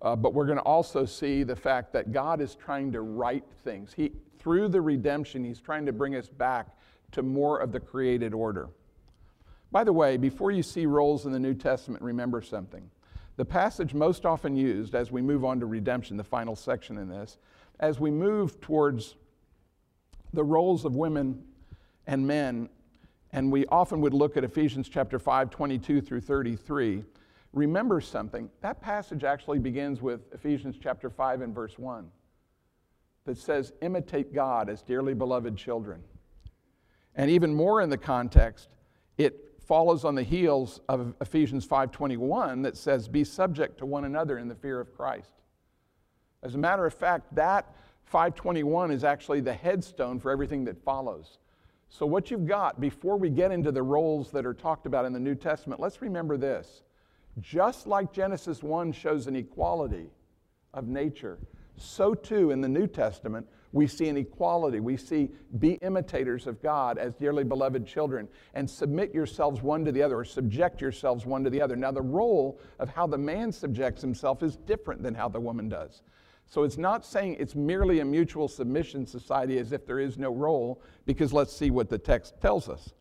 uh, 0.00 0.14
but 0.14 0.32
we're 0.32 0.46
going 0.46 0.58
to 0.58 0.64
also 0.64 1.04
see 1.04 1.42
the 1.42 1.56
fact 1.56 1.92
that 1.92 2.12
God 2.12 2.40
is 2.40 2.54
trying 2.54 2.92
to 2.92 3.00
right 3.00 3.44
things. 3.64 3.92
He, 3.92 4.12
through 4.38 4.68
the 4.68 4.80
redemption, 4.80 5.44
He's 5.44 5.60
trying 5.60 5.86
to 5.86 5.92
bring 5.92 6.14
us 6.14 6.28
back 6.28 6.68
to 7.12 7.22
more 7.22 7.58
of 7.58 7.72
the 7.72 7.80
created 7.80 8.32
order. 8.32 8.68
By 9.72 9.84
the 9.84 9.92
way, 9.92 10.16
before 10.16 10.50
you 10.50 10.62
see 10.62 10.86
roles 10.86 11.26
in 11.26 11.32
the 11.32 11.38
New 11.38 11.54
Testament, 11.54 12.02
remember 12.02 12.40
something. 12.40 12.88
The 13.36 13.44
passage 13.44 13.94
most 13.94 14.24
often 14.24 14.56
used 14.56 14.94
as 14.94 15.10
we 15.10 15.20
move 15.22 15.44
on 15.44 15.58
to 15.60 15.66
redemption, 15.66 16.16
the 16.16 16.24
final 16.24 16.54
section 16.54 16.98
in 16.98 17.08
this, 17.08 17.38
as 17.80 17.98
we 17.98 18.10
move 18.10 18.60
towards 18.60 19.16
the 20.32 20.44
roles 20.44 20.84
of 20.84 20.96
women 20.96 21.42
and 22.06 22.26
men, 22.26 22.68
and 23.32 23.52
we 23.52 23.66
often 23.66 24.00
would 24.00 24.14
look 24.14 24.36
at 24.36 24.44
Ephesians 24.44 24.88
chapter 24.88 25.18
5, 25.18 25.50
22 25.50 26.00
through 26.00 26.20
33 26.20 27.04
remember 27.52 28.00
something. 28.00 28.50
That 28.60 28.80
passage 28.80 29.24
actually 29.24 29.58
begins 29.58 30.02
with 30.02 30.32
Ephesians 30.32 30.76
chapter 30.80 31.10
5 31.10 31.40
and 31.42 31.54
verse 31.54 31.78
1 31.78 32.10
that 33.24 33.38
says, 33.38 33.72
Imitate 33.82 34.32
God 34.34 34.68
as 34.68 34.82
dearly 34.82 35.14
beloved 35.14 35.56
children. 35.56 36.02
And 37.14 37.30
even 37.30 37.54
more 37.54 37.80
in 37.80 37.90
the 37.90 37.98
context, 37.98 38.68
it 39.16 39.60
follows 39.66 40.04
on 40.04 40.14
the 40.14 40.22
heels 40.22 40.80
of 40.88 41.14
Ephesians 41.20 41.66
5:21 41.66 42.62
that 42.62 42.76
says 42.76 43.06
be 43.06 43.22
subject 43.22 43.76
to 43.78 43.86
one 43.86 44.04
another 44.04 44.38
in 44.38 44.48
the 44.48 44.54
fear 44.54 44.80
of 44.80 44.94
Christ. 44.96 45.42
As 46.42 46.54
a 46.54 46.58
matter 46.58 46.86
of 46.86 46.94
fact, 46.94 47.34
that 47.34 47.74
521 48.08 48.90
is 48.90 49.04
actually 49.04 49.40
the 49.40 49.52
headstone 49.52 50.18
for 50.18 50.30
everything 50.30 50.64
that 50.64 50.82
follows. 50.82 51.38
So 51.90 52.06
what 52.06 52.30
you've 52.30 52.46
got 52.46 52.80
before 52.80 53.18
we 53.18 53.28
get 53.28 53.52
into 53.52 53.70
the 53.70 53.82
roles 53.82 54.30
that 54.30 54.46
are 54.46 54.54
talked 54.54 54.86
about 54.86 55.04
in 55.04 55.12
the 55.12 55.20
New 55.20 55.34
Testament, 55.34 55.80
let's 55.80 56.00
remember 56.00 56.38
this. 56.38 56.84
Just 57.40 57.86
like 57.86 58.12
Genesis 58.12 58.62
1 58.62 58.92
shows 58.92 59.26
an 59.26 59.36
equality 59.36 60.10
of 60.72 60.88
nature, 60.88 61.38
so 61.76 62.14
too 62.14 62.50
in 62.50 62.62
the 62.62 62.68
New 62.68 62.86
Testament, 62.86 63.46
we 63.72 63.86
see 63.86 64.08
an 64.08 64.16
equality. 64.16 64.80
We 64.80 64.96
see 64.96 65.30
be 65.58 65.74
imitators 65.82 66.46
of 66.46 66.62
God 66.62 66.96
as 66.96 67.14
dearly 67.14 67.44
beloved 67.44 67.86
children 67.86 68.26
and 68.54 68.68
submit 68.68 69.14
yourselves 69.14 69.60
one 69.62 69.84
to 69.84 69.92
the 69.92 70.02
other 70.02 70.16
or 70.16 70.24
subject 70.24 70.80
yourselves 70.80 71.26
one 71.26 71.44
to 71.44 71.50
the 71.50 71.60
other. 71.60 71.76
Now, 71.76 71.92
the 71.92 72.00
role 72.00 72.58
of 72.78 72.88
how 72.88 73.06
the 73.06 73.18
man 73.18 73.52
subjects 73.52 74.00
himself 74.00 74.42
is 74.42 74.56
different 74.56 75.02
than 75.02 75.14
how 75.14 75.28
the 75.28 75.40
woman 75.40 75.68
does. 75.68 76.02
So 76.48 76.62
it's 76.62 76.78
not 76.78 77.04
saying 77.04 77.36
it's 77.38 77.54
merely 77.54 78.00
a 78.00 78.04
mutual 78.04 78.48
submission 78.48 79.06
society 79.06 79.58
as 79.58 79.72
if 79.72 79.86
there 79.86 79.98
is 79.98 80.16
no 80.16 80.32
role, 80.32 80.82
because 81.04 81.32
let's 81.32 81.54
see 81.54 81.70
what 81.70 81.90
the 81.90 81.98
text 81.98 82.40
tells 82.40 82.68
us. 82.68 82.94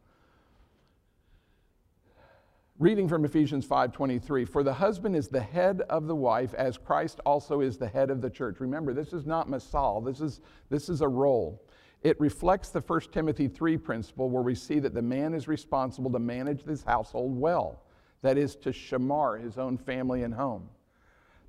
Reading 2.79 3.07
from 3.07 3.25
Ephesians 3.25 3.65
5:23, 3.65 4.45
for 4.45 4.61
the 4.61 4.73
husband 4.73 5.15
is 5.15 5.29
the 5.29 5.41
head 5.41 5.81
of 5.89 6.05
the 6.05 6.15
wife 6.15 6.53
as 6.53 6.77
Christ 6.77 7.19
also 7.25 7.61
is 7.61 7.77
the 7.77 7.87
head 7.87 8.11
of 8.11 8.21
the 8.21 8.29
church. 8.29 8.59
Remember, 8.59 8.93
this 8.93 9.13
is 9.13 9.25
not 9.25 9.47
masal. 9.47 10.05
This 10.05 10.21
is 10.21 10.41
this 10.69 10.87
is 10.87 11.01
a 11.01 11.07
role. 11.07 11.63
It 12.03 12.19
reflects 12.19 12.69
the 12.69 12.81
1 12.81 13.11
Timothy 13.11 13.47
3 13.47 13.77
principle 13.77 14.29
where 14.29 14.43
we 14.43 14.53
see 14.53 14.77
that 14.79 14.93
the 14.93 15.01
man 15.01 15.33
is 15.33 15.47
responsible 15.47 16.11
to 16.11 16.19
manage 16.19 16.63
his 16.63 16.83
household 16.83 17.35
well. 17.35 17.81
That 18.21 18.37
is 18.37 18.55
to 18.57 18.69
shamar 18.69 19.41
his 19.41 19.57
own 19.57 19.77
family 19.77 20.21
and 20.21 20.33
home. 20.33 20.69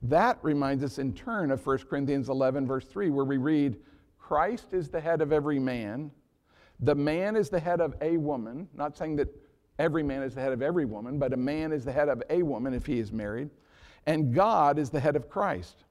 That 0.02 0.38
reminds 0.42 0.84
us 0.84 0.98
in 0.98 1.12
turn 1.12 1.50
of 1.50 1.64
1 1.66 1.78
Corinthians 1.90 2.28
11 2.28 2.66
verse 2.66 2.86
3 2.86 3.10
where 3.10 3.24
we 3.24 3.36
read, 3.36 3.76
Christ 4.18 4.72
is 4.72 4.88
the 4.88 5.00
head 5.00 5.20
of 5.20 5.32
every 5.32 5.58
man. 5.58 6.10
The 6.80 6.94
man 6.94 7.34
is 7.34 7.48
the 7.48 7.58
head 7.58 7.80
of 7.80 7.94
a 8.00 8.16
woman, 8.16 8.68
not 8.74 8.96
saying 8.96 9.16
that 9.16 9.28
Every 9.78 10.02
man 10.02 10.22
is 10.22 10.34
the 10.34 10.40
head 10.40 10.52
of 10.52 10.60
every 10.60 10.84
woman, 10.84 11.18
but 11.18 11.32
a 11.32 11.36
man 11.36 11.72
is 11.72 11.84
the 11.84 11.92
head 11.92 12.08
of 12.08 12.22
a 12.30 12.42
woman 12.42 12.74
if 12.74 12.86
he 12.86 12.98
is 12.98 13.12
married. 13.12 13.50
And 14.06 14.34
God 14.34 14.78
is 14.78 14.90
the 14.90 15.00
head 15.00 15.14
of 15.14 15.28
Christ. 15.28 15.84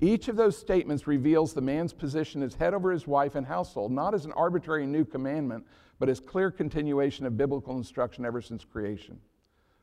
Each 0.00 0.28
of 0.28 0.36
those 0.36 0.58
statements 0.58 1.06
reveals 1.06 1.54
the 1.54 1.62
man's 1.62 1.94
position 1.94 2.42
as 2.42 2.54
head 2.54 2.74
over 2.74 2.92
his 2.92 3.06
wife 3.06 3.34
and 3.34 3.46
household, 3.46 3.92
not 3.92 4.12
as 4.12 4.26
an 4.26 4.32
arbitrary 4.32 4.86
new 4.86 5.06
commandment, 5.06 5.64
but 5.98 6.10
as 6.10 6.20
clear 6.20 6.50
continuation 6.50 7.24
of 7.24 7.38
biblical 7.38 7.78
instruction 7.78 8.26
ever 8.26 8.42
since 8.42 8.64
creation. 8.64 9.18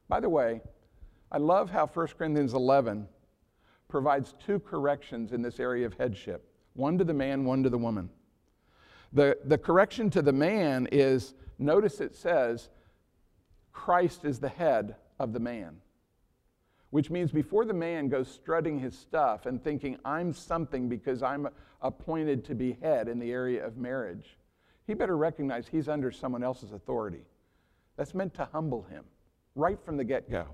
By 0.07 0.19
the 0.19 0.29
way, 0.29 0.61
I 1.31 1.39
love 1.39 1.71
how 1.71 1.87
1 1.87 2.07
Corinthians 2.15 2.53
11 2.53 3.07
provides 3.93 4.33
two 4.43 4.57
corrections 4.57 5.33
in 5.33 5.43
this 5.43 5.59
area 5.59 5.85
of 5.85 5.93
headship 5.93 6.43
one 6.73 6.97
to 6.97 7.03
the 7.03 7.13
man, 7.13 7.45
one 7.45 7.61
to 7.61 7.69
the 7.69 7.77
woman. 7.77 8.09
The, 9.13 9.37
the 9.45 9.59
correction 9.59 10.09
to 10.09 10.23
the 10.23 10.33
man 10.33 10.87
is 10.91 11.35
notice 11.59 12.01
it 12.01 12.15
says, 12.15 12.69
Christ 13.71 14.25
is 14.25 14.39
the 14.39 14.49
head 14.49 14.95
of 15.19 15.31
the 15.31 15.39
man. 15.39 15.77
Which 16.89 17.11
means 17.11 17.31
before 17.31 17.65
the 17.65 17.75
man 17.75 18.09
goes 18.09 18.27
strutting 18.27 18.79
his 18.79 18.97
stuff 18.97 19.45
and 19.45 19.63
thinking, 19.63 19.97
I'm 20.03 20.33
something 20.33 20.89
because 20.89 21.21
I'm 21.21 21.47
appointed 21.83 22.43
to 22.45 22.55
be 22.55 22.79
head 22.81 23.07
in 23.07 23.19
the 23.19 23.31
area 23.31 23.63
of 23.63 23.77
marriage, 23.77 24.39
he 24.87 24.95
better 24.95 25.17
recognize 25.17 25.67
he's 25.67 25.87
under 25.87 26.09
someone 26.09 26.43
else's 26.43 26.71
authority. 26.71 27.27
That's 27.95 28.15
meant 28.15 28.33
to 28.33 28.49
humble 28.51 28.81
him 28.89 29.03
right 29.53 29.77
from 29.85 29.97
the 29.97 30.03
get 30.03 30.31
go. 30.31 30.47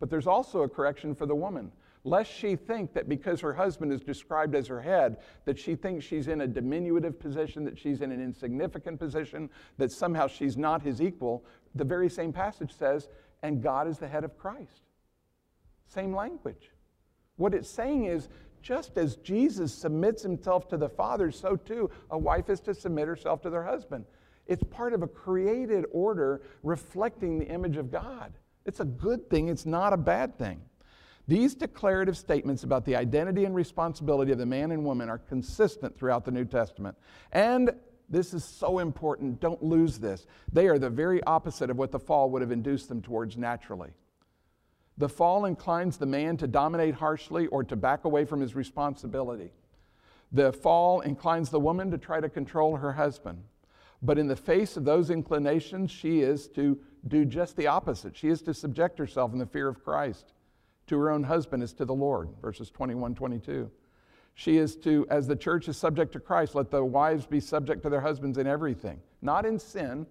But 0.00 0.10
there's 0.10 0.26
also 0.26 0.62
a 0.62 0.68
correction 0.68 1.14
for 1.14 1.26
the 1.26 1.36
woman 1.36 1.70
lest 2.04 2.30
she 2.30 2.54
think 2.54 2.92
that 2.92 3.08
because 3.08 3.40
her 3.40 3.54
husband 3.54 3.92
is 3.92 4.00
described 4.00 4.54
as 4.54 4.66
her 4.66 4.80
head, 4.80 5.16
that 5.46 5.58
she 5.58 5.74
thinks 5.74 6.04
she's 6.04 6.28
in 6.28 6.42
a 6.42 6.46
diminutive 6.46 7.18
position, 7.18 7.64
that 7.64 7.78
she's 7.78 8.02
in 8.02 8.12
an 8.12 8.22
insignificant 8.22 8.98
position, 8.98 9.48
that 9.78 9.90
somehow 9.90 10.26
she's 10.26 10.56
not 10.56 10.82
his 10.82 11.00
equal. 11.00 11.44
The 11.74 11.84
very 11.84 12.10
same 12.10 12.32
passage 12.32 12.76
says, 12.76 13.08
and 13.42 13.62
God 13.62 13.88
is 13.88 13.98
the 13.98 14.08
head 14.08 14.22
of 14.22 14.36
Christ. 14.36 14.82
Same 15.86 16.14
language. 16.14 16.70
What 17.36 17.54
it's 17.54 17.70
saying 17.70 18.04
is, 18.04 18.28
just 18.62 18.96
as 18.96 19.16
Jesus 19.16 19.74
submits 19.74 20.22
himself 20.22 20.68
to 20.68 20.76
the 20.76 20.88
Father, 20.88 21.30
so 21.30 21.56
too 21.56 21.90
a 22.10 22.18
wife 22.18 22.48
is 22.48 22.60
to 22.60 22.74
submit 22.74 23.08
herself 23.08 23.42
to 23.42 23.50
their 23.50 23.64
husband. 23.64 24.04
It's 24.46 24.62
part 24.62 24.92
of 24.92 25.02
a 25.02 25.06
created 25.06 25.84
order 25.90 26.42
reflecting 26.62 27.38
the 27.38 27.46
image 27.46 27.76
of 27.76 27.90
God. 27.90 28.32
It's 28.66 28.80
a 28.80 28.84
good 28.84 29.28
thing, 29.28 29.48
it's 29.48 29.66
not 29.66 29.92
a 29.92 29.98
bad 29.98 30.38
thing. 30.38 30.60
These 31.26 31.54
declarative 31.54 32.18
statements 32.18 32.64
about 32.64 32.84
the 32.84 32.96
identity 32.96 33.46
and 33.46 33.54
responsibility 33.54 34.30
of 34.32 34.38
the 34.38 34.46
man 34.46 34.72
and 34.72 34.84
woman 34.84 35.08
are 35.08 35.18
consistent 35.18 35.96
throughout 35.96 36.24
the 36.24 36.30
New 36.30 36.44
Testament. 36.44 36.96
And 37.32 37.70
this 38.10 38.34
is 38.34 38.44
so 38.44 38.78
important, 38.78 39.40
don't 39.40 39.62
lose 39.62 39.98
this. 39.98 40.26
They 40.52 40.68
are 40.68 40.78
the 40.78 40.90
very 40.90 41.22
opposite 41.24 41.70
of 41.70 41.78
what 41.78 41.92
the 41.92 41.98
fall 41.98 42.28
would 42.30 42.42
have 42.42 42.52
induced 42.52 42.90
them 42.90 43.00
towards 43.00 43.38
naturally. 43.38 43.90
The 44.98 45.08
fall 45.08 45.46
inclines 45.46 45.96
the 45.96 46.06
man 46.06 46.36
to 46.36 46.46
dominate 46.46 46.94
harshly 46.94 47.46
or 47.46 47.64
to 47.64 47.74
back 47.74 48.04
away 48.04 48.26
from 48.26 48.40
his 48.40 48.54
responsibility. 48.54 49.50
The 50.30 50.52
fall 50.52 51.00
inclines 51.00 51.48
the 51.48 51.58
woman 51.58 51.90
to 51.90 51.98
try 51.98 52.20
to 52.20 52.28
control 52.28 52.76
her 52.76 52.92
husband. 52.92 53.42
But 54.02 54.18
in 54.18 54.28
the 54.28 54.36
face 54.36 54.76
of 54.76 54.84
those 54.84 55.08
inclinations, 55.08 55.90
she 55.90 56.20
is 56.20 56.48
to 56.48 56.78
do 57.08 57.24
just 57.24 57.56
the 57.56 57.66
opposite. 57.66 58.14
She 58.14 58.28
is 58.28 58.42
to 58.42 58.52
subject 58.52 58.98
herself 58.98 59.32
in 59.32 59.38
the 59.38 59.46
fear 59.46 59.68
of 59.68 59.82
Christ 59.82 60.34
to 60.86 60.98
her 60.98 61.10
own 61.10 61.22
husband 61.24 61.62
as 61.62 61.72
to 61.74 61.84
the 61.84 61.94
Lord, 61.94 62.28
verses 62.40 62.70
21, 62.70 63.14
22. 63.14 63.70
She 64.34 64.56
is 64.56 64.76
to, 64.76 65.06
as 65.10 65.26
the 65.26 65.36
church 65.36 65.68
is 65.68 65.76
subject 65.76 66.12
to 66.12 66.20
Christ, 66.20 66.54
let 66.54 66.70
the 66.70 66.84
wives 66.84 67.26
be 67.26 67.40
subject 67.40 67.82
to 67.84 67.90
their 67.90 68.00
husbands 68.00 68.38
in 68.38 68.46
everything, 68.46 69.00
not 69.22 69.46
in 69.46 69.58
sin. 69.58 70.06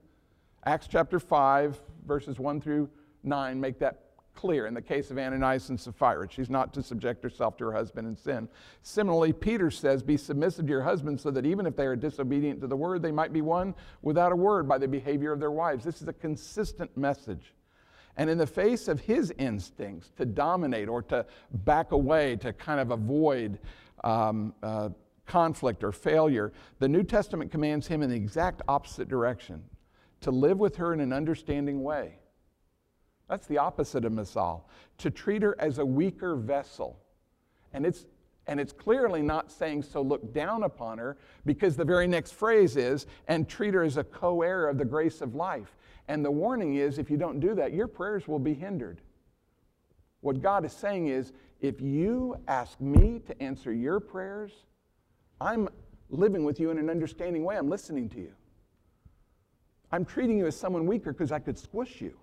Acts 0.66 0.88
chapter 0.90 1.20
5, 1.20 1.82
verses 2.06 2.40
1 2.40 2.62
through 2.62 2.90
9 3.24 3.60
make 3.60 3.80
that 3.80 4.00
clear 4.34 4.66
in 4.66 4.74
the 4.74 4.82
case 4.82 5.12
of 5.12 5.18
Ananias 5.18 5.70
and 5.70 5.80
Sapphira. 5.80 6.28
She's 6.30 6.50
not 6.50 6.74
to 6.74 6.84
subject 6.84 7.24
herself 7.24 7.58
to 7.58 7.66
her 7.66 7.74
husband 7.74 8.08
in 8.08 8.16
sin. 8.16 8.50
Similarly, 8.82 9.34
Peter 9.34 9.70
says, 9.70 10.02
Be 10.02 10.18
submissive 10.18 10.66
to 10.66 10.72
your 10.72 10.82
husband 10.82 11.20
so 11.20 11.32
that 11.32 11.46
even 11.46 11.66
if 11.66 11.76
they 11.76 11.86
are 11.86 11.96
disobedient 11.96 12.62
to 12.62 12.68
the 12.68 12.76
word, 12.76 13.02
they 13.02 13.12
might 13.12 13.34
be 13.34 13.42
won 13.42 13.76
without 14.02 14.32
a 14.32 14.36
word 14.36 14.68
by 14.68 14.78
the 14.78 14.88
behavior 14.88 15.32
of 15.32 15.40
their 15.40 15.52
wives. 15.52 15.86
This 15.86 16.02
is 16.02 16.08
a 16.08 16.14
consistent 16.14 16.96
message. 16.98 17.54
And 18.18 18.30
in 18.30 18.38
the 18.38 18.48
face 18.48 18.88
of 18.88 19.00
his 19.00 19.32
instincts 19.38 20.12
to 20.18 20.26
dominate 20.26 20.88
or 20.88 21.02
to 21.04 21.26
back 21.52 21.92
away, 21.92 22.36
to 22.38 22.54
kind 22.54 22.80
of 22.80 22.92
avoid 22.92 23.60
um, 24.04 24.54
uh, 24.62 24.90
conflict 25.26 25.84
or 25.84 25.92
failure, 25.92 26.54
the 26.80 26.88
New 26.88 27.04
Testament 27.04 27.52
commands 27.52 27.88
him 27.88 28.02
in 28.04 28.10
the 28.10 28.16
exact 28.16 28.62
opposite 28.68 29.10
direction 29.10 29.64
to 30.22 30.32
live 30.32 30.60
with 30.60 30.76
her 30.76 30.94
in 30.94 31.00
an 31.00 31.12
understanding 31.12 31.82
way. 31.82 32.20
That's 33.30 33.48
the 33.48 33.58
opposite 33.58 34.06
of 34.06 34.12
Masal, 34.12 34.64
to 35.00 35.10
treat 35.10 35.42
her 35.42 35.56
as 35.60 35.80
a 35.80 35.86
weaker 35.86 36.36
vessel. 36.36 37.00
And 37.74 37.86
it's, 37.86 38.06
And 38.46 38.60
it's 38.60 38.74
clearly 38.74 39.22
not 39.22 39.52
saying, 39.52 39.84
so 39.84 40.02
look 40.02 40.34
down 40.34 40.64
upon 40.64 40.98
her, 40.98 41.18
because 41.46 41.78
the 41.78 41.86
very 41.86 42.08
next 42.08 42.34
phrase 42.34 42.76
is, 42.76 43.08
and 43.28 43.48
treat 43.48 43.74
her 43.74 43.84
as 43.84 43.98
a 43.98 44.04
co 44.04 44.42
heir 44.42 44.68
of 44.68 44.78
the 44.78 44.86
grace 44.86 45.22
of 45.22 45.34
life. 45.34 45.78
And 46.08 46.24
the 46.24 46.32
warning 46.32 46.76
is, 46.76 46.98
if 46.98 47.10
you 47.10 47.18
don't 47.18 47.40
do 47.40 47.56
that, 47.56 47.74
your 47.74 47.88
prayers 47.88 48.28
will 48.28 48.40
be 48.40 48.54
hindered. 48.54 49.02
What 50.22 50.42
God 50.42 50.66
is 50.66 50.74
saying 50.74 51.08
is, 51.08 51.32
if 51.62 51.82
you 51.82 52.38
ask 52.48 52.80
me 52.82 53.22
to 53.28 53.42
answer 53.42 53.74
your 53.74 54.00
prayers, 54.00 54.52
I'm 55.40 55.70
living 56.10 56.44
with 56.44 56.60
you 56.60 56.72
in 56.72 56.78
an 56.78 56.90
understanding 56.90 57.44
way. 57.44 57.58
I'm 57.58 57.70
listening 57.70 58.10
to 58.10 58.20
you. 58.20 58.34
I'm 59.92 60.06
treating 60.06 60.38
you 60.38 60.48
as 60.48 60.56
someone 60.56 60.88
weaker 60.88 61.14
because 61.14 61.32
I 61.32 61.40
could 61.40 61.58
squish 61.58 62.02
you. 62.02 62.18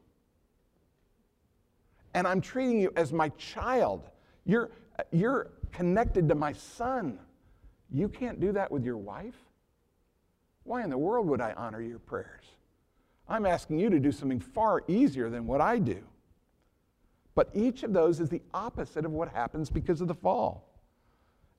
And 2.15 2.27
I'm 2.27 2.41
treating 2.41 2.81
you 2.81 2.93
as 2.97 3.13
my 3.13 3.29
child. 3.31 4.09
You're, 4.45 4.71
you're 5.13 5.51
connected 5.73 6.29
to 6.29 6.35
my 6.35 6.53
son. 6.53 7.19
You 7.91 8.09
can't 8.09 8.41
do 8.41 8.53
that 8.53 8.71
with 8.71 8.85
your 8.85 8.97
wife? 8.97 9.37
Why 10.65 10.83
in 10.83 10.91
the 10.91 10.99
world 10.99 11.27
would 11.29 11.41
I 11.41 11.53
honor 11.53 11.81
your 11.81 11.99
prayers? 11.99 12.45
I'm 13.31 13.47
asking 13.47 13.79
you 13.79 13.89
to 13.91 14.01
do 14.01 14.11
something 14.11 14.41
far 14.41 14.83
easier 14.89 15.31
than 15.31 15.47
what 15.47 15.61
I 15.61 15.79
do. 15.79 16.03
But 17.37 17.51
each 17.55 17.85
of 17.85 17.93
those 17.93 18.19
is 18.19 18.29
the 18.29 18.43
opposite 18.53 19.05
of 19.05 19.13
what 19.13 19.29
happens 19.29 19.71
because 19.71 20.01
of 20.01 20.09
the 20.09 20.15
fall. 20.15 20.67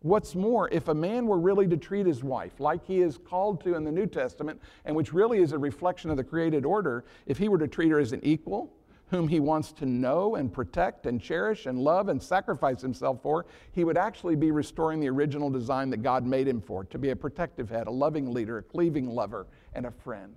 What's 0.02 0.36
more, 0.36 0.68
if 0.70 0.90
a 0.90 0.94
man 0.94 1.28
were 1.28 1.40
really 1.40 1.68
to 1.68 1.78
treat 1.78 2.06
his 2.06 2.24
wife 2.24 2.60
like 2.60 2.86
he 2.86 3.02
is 3.02 3.18
called 3.18 3.64
to 3.64 3.76
in 3.76 3.86
the 3.86 3.92
New 3.92 4.06
Testament, 4.06 4.60
and 4.84 4.96
which 4.96 5.14
really 5.14 5.40
is 5.40 5.54
a 5.54 5.58
reflection 5.58 6.10
of 6.10 6.18
the 6.18 6.24
created 6.24 6.66
order, 6.66 7.06
if 7.26 7.38
he 7.38 7.48
were 7.48 7.60
to 7.60 7.68
treat 7.68 7.90
her 7.90 8.00
as 8.00 8.12
an 8.12 8.20
equal, 8.22 8.74
whom 9.10 9.28
he 9.28 9.40
wants 9.40 9.72
to 9.74 9.86
know 9.86 10.36
and 10.36 10.52
protect 10.52 11.06
and 11.06 11.22
cherish 11.22 11.68
and 11.68 11.78
love 11.80 12.10
and 12.10 12.22
sacrifice 12.22 12.82
himself 12.82 13.22
for, 13.22 13.46
he 13.72 13.84
would 13.84 13.98
actually 13.98 14.36
be 14.36 14.52
restoring 14.52 15.00
the 15.00 15.10
original 15.10 15.50
design 15.50 15.90
that 15.90 16.02
God 16.02 16.26
made 16.26 16.48
him 16.48 16.62
for 16.62 16.84
to 16.86 16.98
be 16.98 17.12
a 17.12 17.16
protective 17.16 17.70
head, 17.70 17.88
a 17.88 17.92
loving 17.92 18.34
leader, 18.34 18.58
a 18.58 18.64
cleaving 18.64 19.10
lover, 19.10 19.48
and 19.74 19.86
a 19.86 19.92
friend. 19.92 20.36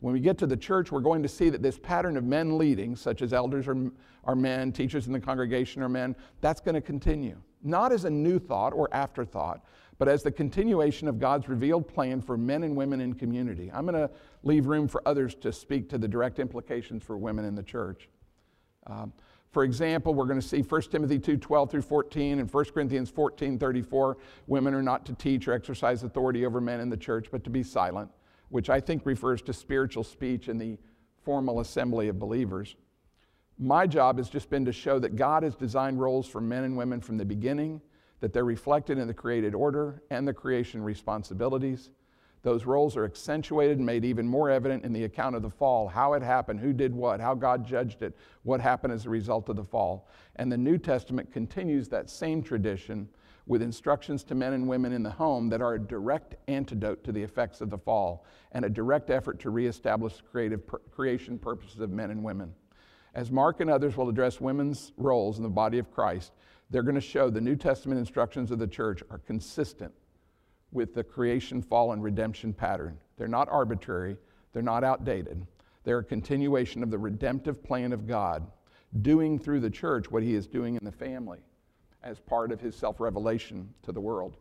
When 0.00 0.14
we 0.14 0.20
get 0.20 0.38
to 0.38 0.46
the 0.46 0.56
church, 0.56 0.92
we're 0.92 1.00
going 1.00 1.22
to 1.22 1.28
see 1.28 1.50
that 1.50 1.62
this 1.62 1.78
pattern 1.78 2.16
of 2.16 2.24
men 2.24 2.56
leading, 2.56 2.94
such 2.94 3.20
as 3.20 3.32
elders 3.32 3.66
are, 3.66 3.90
are 4.24 4.36
men, 4.36 4.72
teachers 4.72 5.06
in 5.06 5.12
the 5.12 5.20
congregation 5.20 5.82
are 5.82 5.88
men, 5.88 6.14
that's 6.40 6.60
going 6.60 6.76
to 6.76 6.80
continue. 6.80 7.36
Not 7.62 7.92
as 7.92 8.04
a 8.04 8.10
new 8.10 8.38
thought 8.38 8.72
or 8.72 8.88
afterthought, 8.92 9.64
but 9.98 10.08
as 10.08 10.22
the 10.22 10.30
continuation 10.30 11.08
of 11.08 11.18
God's 11.18 11.48
revealed 11.48 11.88
plan 11.88 12.20
for 12.20 12.36
men 12.36 12.62
and 12.62 12.76
women 12.76 13.00
in 13.00 13.14
community. 13.14 13.70
I'm 13.74 13.84
going 13.84 13.96
to 13.96 14.10
leave 14.44 14.66
room 14.66 14.86
for 14.86 15.02
others 15.06 15.34
to 15.36 15.52
speak 15.52 15.88
to 15.90 15.98
the 15.98 16.06
direct 16.06 16.38
implications 16.38 17.02
for 17.02 17.18
women 17.18 17.44
in 17.44 17.56
the 17.56 17.62
church. 17.64 18.08
Um, 18.86 19.12
for 19.50 19.64
example, 19.64 20.14
we're 20.14 20.26
going 20.26 20.40
to 20.40 20.46
see 20.46 20.60
1 20.60 20.82
Timothy 20.82 21.18
2 21.18 21.36
12 21.38 21.70
through 21.70 21.82
14 21.82 22.38
and 22.38 22.52
1 22.52 22.64
Corinthians 22.66 23.10
14 23.10 23.58
34. 23.58 24.16
Women 24.46 24.74
are 24.74 24.82
not 24.82 25.04
to 25.06 25.14
teach 25.14 25.48
or 25.48 25.52
exercise 25.52 26.04
authority 26.04 26.46
over 26.46 26.60
men 26.60 26.80
in 26.80 26.90
the 26.90 26.96
church, 26.96 27.28
but 27.30 27.42
to 27.44 27.50
be 27.50 27.62
silent, 27.62 28.10
which 28.48 28.70
I 28.70 28.80
think 28.80 29.04
refers 29.04 29.42
to 29.42 29.52
spiritual 29.52 30.04
speech 30.04 30.48
in 30.48 30.58
the 30.58 30.78
formal 31.22 31.60
assembly 31.60 32.08
of 32.08 32.18
believers. 32.18 32.76
My 33.58 33.86
job 33.86 34.18
has 34.18 34.28
just 34.28 34.50
been 34.50 34.64
to 34.66 34.72
show 34.72 34.98
that 35.00 35.16
God 35.16 35.42
has 35.42 35.56
designed 35.56 36.00
roles 36.00 36.26
for 36.28 36.40
men 36.40 36.64
and 36.64 36.76
women 36.76 37.00
from 37.00 37.18
the 37.18 37.24
beginning 37.24 37.80
that 38.20 38.32
they're 38.32 38.44
reflected 38.44 38.98
in 38.98 39.06
the 39.06 39.14
created 39.14 39.54
order 39.54 40.02
and 40.10 40.26
the 40.26 40.32
creation 40.32 40.82
responsibilities. 40.82 41.90
Those 42.42 42.66
roles 42.66 42.96
are 42.96 43.04
accentuated 43.04 43.78
and 43.78 43.86
made 43.86 44.04
even 44.04 44.26
more 44.26 44.48
evident 44.48 44.84
in 44.84 44.92
the 44.92 45.04
account 45.04 45.34
of 45.34 45.42
the 45.42 45.50
fall 45.50 45.88
how 45.88 46.12
it 46.14 46.22
happened, 46.22 46.60
who 46.60 46.72
did 46.72 46.94
what, 46.94 47.20
how 47.20 47.34
God 47.34 47.66
judged 47.66 48.02
it, 48.02 48.16
what 48.44 48.60
happened 48.60 48.92
as 48.92 49.06
a 49.06 49.10
result 49.10 49.48
of 49.48 49.56
the 49.56 49.64
fall. 49.64 50.08
And 50.36 50.50
the 50.50 50.56
New 50.56 50.78
Testament 50.78 51.32
continues 51.32 51.88
that 51.88 52.08
same 52.08 52.42
tradition 52.42 53.08
with 53.48 53.62
instructions 53.62 54.22
to 54.22 54.34
men 54.34 54.52
and 54.52 54.68
women 54.68 54.92
in 54.92 55.02
the 55.02 55.10
home 55.10 55.48
that 55.48 55.62
are 55.62 55.74
a 55.74 55.80
direct 55.80 56.36
antidote 56.48 57.02
to 57.02 57.10
the 57.10 57.22
effects 57.22 57.62
of 57.62 57.70
the 57.70 57.78
fall 57.78 58.26
and 58.52 58.64
a 58.64 58.68
direct 58.68 59.08
effort 59.08 59.40
to 59.40 59.50
reestablish 59.50 60.22
creative 60.30 60.60
creation 60.92 61.38
purposes 61.38 61.80
of 61.80 61.90
men 61.90 62.10
and 62.10 62.22
women. 62.22 62.54
As 63.14 63.30
Mark 63.30 63.60
and 63.60 63.70
others 63.70 63.96
will 63.96 64.10
address 64.10 64.38
women's 64.38 64.92
roles 64.98 65.38
in 65.38 65.42
the 65.42 65.48
body 65.48 65.78
of 65.78 65.90
Christ, 65.90 66.32
they're 66.68 66.82
going 66.82 66.94
to 66.94 67.00
show 67.00 67.30
the 67.30 67.40
New 67.40 67.56
Testament 67.56 67.98
instructions 67.98 68.50
of 68.50 68.58
the 68.58 68.66
church 68.66 69.02
are 69.10 69.18
consistent 69.18 69.94
with 70.70 70.94
the 70.94 71.02
creation, 71.02 71.62
fall, 71.62 71.92
and 71.92 72.02
redemption 72.02 72.52
pattern. 72.52 72.98
They're 73.16 73.28
not 73.28 73.48
arbitrary, 73.48 74.18
they're 74.52 74.62
not 74.62 74.84
outdated. 74.84 75.46
They're 75.84 76.00
a 76.00 76.04
continuation 76.04 76.82
of 76.82 76.90
the 76.90 76.98
redemptive 76.98 77.64
plan 77.64 77.94
of 77.94 78.06
God, 78.06 78.46
doing 79.00 79.38
through 79.38 79.60
the 79.60 79.70
church 79.70 80.10
what 80.10 80.22
He 80.22 80.34
is 80.34 80.46
doing 80.46 80.76
in 80.76 80.84
the 80.84 80.92
family 80.92 81.38
as 82.08 82.18
part 82.18 82.50
of 82.50 82.60
His 82.60 82.74
self 82.74 83.00
revelation 83.00 83.68
to 83.82 83.92
the 83.92 84.00
world. 84.00 84.36